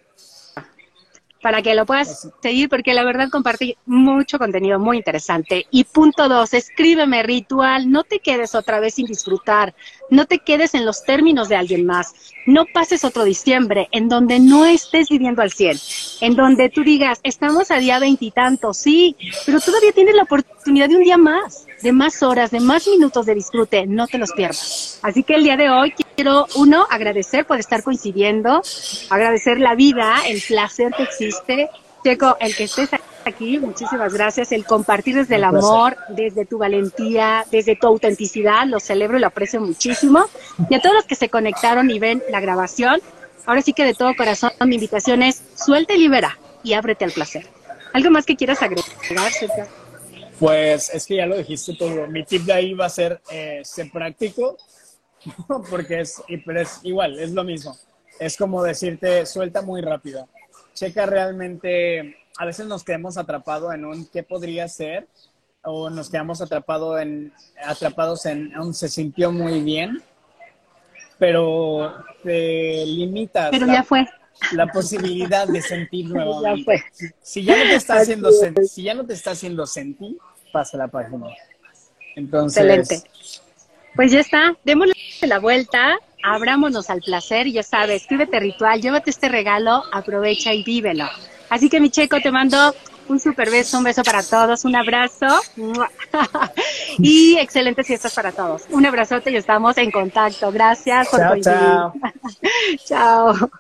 para 1.44 1.62
que 1.62 1.76
lo 1.76 1.86
puedas 1.86 2.30
seguir, 2.42 2.70
porque 2.70 2.94
la 2.94 3.04
verdad 3.04 3.30
compartí 3.30 3.76
mucho 3.86 4.40
contenido 4.40 4.80
muy 4.80 4.96
interesante. 4.96 5.68
Y 5.72 5.84
punto 5.84 6.30
dos, 6.30 6.54
escríbeme 6.54 7.22
ritual, 7.22 7.92
no 7.92 8.06
te 8.06 8.20
quedes 8.20 8.56
otra 8.56 8.80
vez 8.80 8.94
sin 8.94 9.08
disfrutar, 9.08 9.76
no 10.10 10.26
te 10.26 10.40
quedes 10.40 10.74
en 10.74 10.86
los 10.86 11.04
términos 11.04 11.50
de 11.50 11.56
alguien 11.56 11.86
más, 11.86 12.14
no 12.46 12.66
pases 12.66 13.04
otro 13.04 13.24
diciembre 13.24 13.88
en 13.92 14.10
donde 14.10 14.40
no 14.40 14.66
estés 14.66 15.10
viviendo 15.10 15.42
al 15.42 15.52
100, 15.52 15.78
en 16.22 16.36
donde 16.36 16.70
tú 16.70 16.84
digas, 16.84 17.20
estamos 17.24 17.72
a 17.72 17.78
día 17.78 18.00
veintitantos, 18.00 18.78
sí, 18.78 19.16
pero 19.46 19.60
todavía 19.60 19.92
tienes 19.92 20.16
la 20.16 20.24
oportunidad 20.24 20.90
de 20.90 20.98
un 20.98 21.04
día 21.04 21.18
más, 21.18 21.66
de 21.82 21.92
más 21.92 22.22
horas, 22.24 22.52
de 22.52 22.60
más 22.60 22.88
minutos 22.88 23.26
de 23.26 23.36
disfrute, 23.36 23.86
no 23.88 24.08
te 24.08 24.18
los 24.18 24.32
pierdas. 24.32 25.00
Así 25.02 25.24
que 25.24 25.36
el 25.36 25.44
día 25.44 25.58
de 25.58 25.70
hoy 25.70 25.94
quiero, 26.16 26.48
uno, 26.56 26.86
agradecer 26.90 27.46
por 27.46 27.60
estar 27.60 27.84
coincidiendo, 27.84 28.62
agradecer 29.10 29.60
la 29.60 29.76
vida, 29.76 30.18
el 30.28 30.42
placer 30.42 30.94
que 30.96 31.04
existe. 31.04 31.70
Checo, 32.04 32.36
el 32.42 32.54
que 32.54 32.66
estés 32.66 32.94
aquí, 32.94 33.04
muchísimas 33.60 34.14
gracias. 34.14 34.52
El 34.52 34.66
compartir 34.66 35.16
desde 35.16 35.36
el 35.36 35.44
amor, 35.44 35.98
desde 36.10 36.46
tu 36.46 36.58
valentía, 36.58 37.46
desde 37.52 37.76
tu 37.76 37.88
autenticidad, 37.88 38.66
lo 38.66 38.80
celebro 38.80 39.18
y 39.18 39.22
lo 39.22 39.28
aprecio 39.28 39.62
muchísimo. 39.62 40.26
Y 40.70 40.76
a 40.76 40.82
todos 40.82 40.96
los 40.96 41.06
que 41.06 41.16
se 41.16 41.30
conectaron 41.30 41.90
y 41.90 42.00
ven 42.00 42.24
la 42.30 42.40
grabación, 42.40 43.02
ahora 43.46 43.62
sí 43.62 43.74
que 43.74 43.86
de 43.86 43.94
todo 43.94 44.16
corazón 44.16 44.52
mi 44.66 44.76
invitación 44.76 45.24
es 45.24 45.42
suelta 45.56 45.94
y 45.94 46.00
libera 46.00 46.38
y 46.64 46.74
ábrete 46.74 47.06
al 47.06 47.12
placer. 47.12 47.48
¿Algo 47.94 48.10
más 48.10 48.26
que 48.26 48.36
quieras 48.36 48.62
agregar, 48.62 49.32
Sergio? 49.32 49.68
Pues 50.40 50.90
es 50.94 51.06
que 51.06 51.18
ya 51.18 51.26
lo 51.26 51.38
dijiste 51.38 51.76
todo. 51.76 52.08
Mi 52.08 52.24
tip 52.26 52.42
de 52.44 52.54
ahí 52.54 52.74
va 52.74 52.88
a 52.88 52.90
ser 52.90 53.22
eh, 53.32 53.62
práctico, 53.92 54.58
porque 55.70 56.02
es, 56.02 56.22
pero 56.46 56.62
es 56.62 56.80
igual, 56.84 57.20
es 57.20 57.32
lo 57.32 57.44
mismo. 57.44 57.78
Es 58.20 58.38
como 58.38 58.64
decirte, 58.64 59.26
suelta 59.26 59.62
muy 59.62 59.82
rápido. 59.82 60.28
Checa 60.74 61.06
realmente, 61.06 62.18
a 62.38 62.46
veces 62.46 62.66
nos 62.66 62.84
quedamos 62.84 63.18
atrapados 63.18 63.74
en 63.74 63.86
un 63.86 64.06
qué 64.08 64.24
podría 64.24 64.68
ser, 64.68 65.08
o 65.64 65.90
nos 65.90 66.10
quedamos 66.10 66.42
atrapado 66.42 67.00
en, 67.00 67.32
atrapados 67.64 68.26
en 68.26 68.58
un 68.58 68.74
se 68.74 68.90
sintió 68.90 69.32
muy 69.32 69.62
bien, 69.62 70.02
pero 71.18 71.94
te 72.24 72.86
limitas. 72.86 73.50
Pero 73.52 73.68
ya 73.68 73.84
fue. 73.84 74.06
La 74.54 74.68
posibilidad 74.68 75.48
de 75.48 75.62
sentir 75.62 76.06
nuevamente. 76.10 76.84
Si 77.22 77.44
ya 77.44 77.58
no 77.58 77.64
te 77.64 77.76
está 77.76 78.00
haciendo, 78.00 78.30
si 78.32 78.84
ya 78.84 78.94
no 78.94 79.06
te 79.06 79.14
está 79.14 79.32
haciendo 79.32 79.66
sentir, 79.66 80.18
pasa 80.52 80.78
la 80.78 80.88
página. 80.88 81.28
Entonces, 82.16 82.58
Excelente. 82.58 83.10
Pues 83.96 84.12
ya 84.12 84.20
está, 84.20 84.58
démosle 84.66 84.94
la 85.22 85.40
vuelta, 85.40 85.98
abrámonos 86.24 86.90
al 86.90 87.00
placer 87.02 87.48
ya 87.48 87.62
sabes, 87.62 88.02
escríbete 88.02 88.40
ritual, 88.40 88.82
llévate 88.82 89.12
este 89.12 89.30
regalo, 89.30 89.84
aprovecha 89.92 90.52
y 90.52 90.64
vívelo. 90.64 91.06
Así 91.54 91.70
que 91.70 91.80
mi 91.80 91.92
checo, 91.92 92.20
te 92.20 92.32
mando 92.32 92.74
un 93.08 93.20
super 93.20 93.52
beso, 93.52 93.78
un 93.78 93.84
beso 93.84 94.02
para 94.04 94.24
todos, 94.24 94.66
un 94.66 94.76
abrazo 94.76 95.28
y 96.98 97.38
excelentes 97.38 97.86
fiestas 97.86 98.12
para 98.16 98.32
todos. 98.32 98.64
Un 98.72 98.84
abrazote 98.88 99.30
y 99.30 99.36
estamos 99.36 99.78
en 99.78 99.92
contacto. 99.92 100.52
Gracias 100.52 101.10
por 101.10 101.20
chao, 101.20 101.40
chao. 101.42 101.94
chao. 102.88 103.52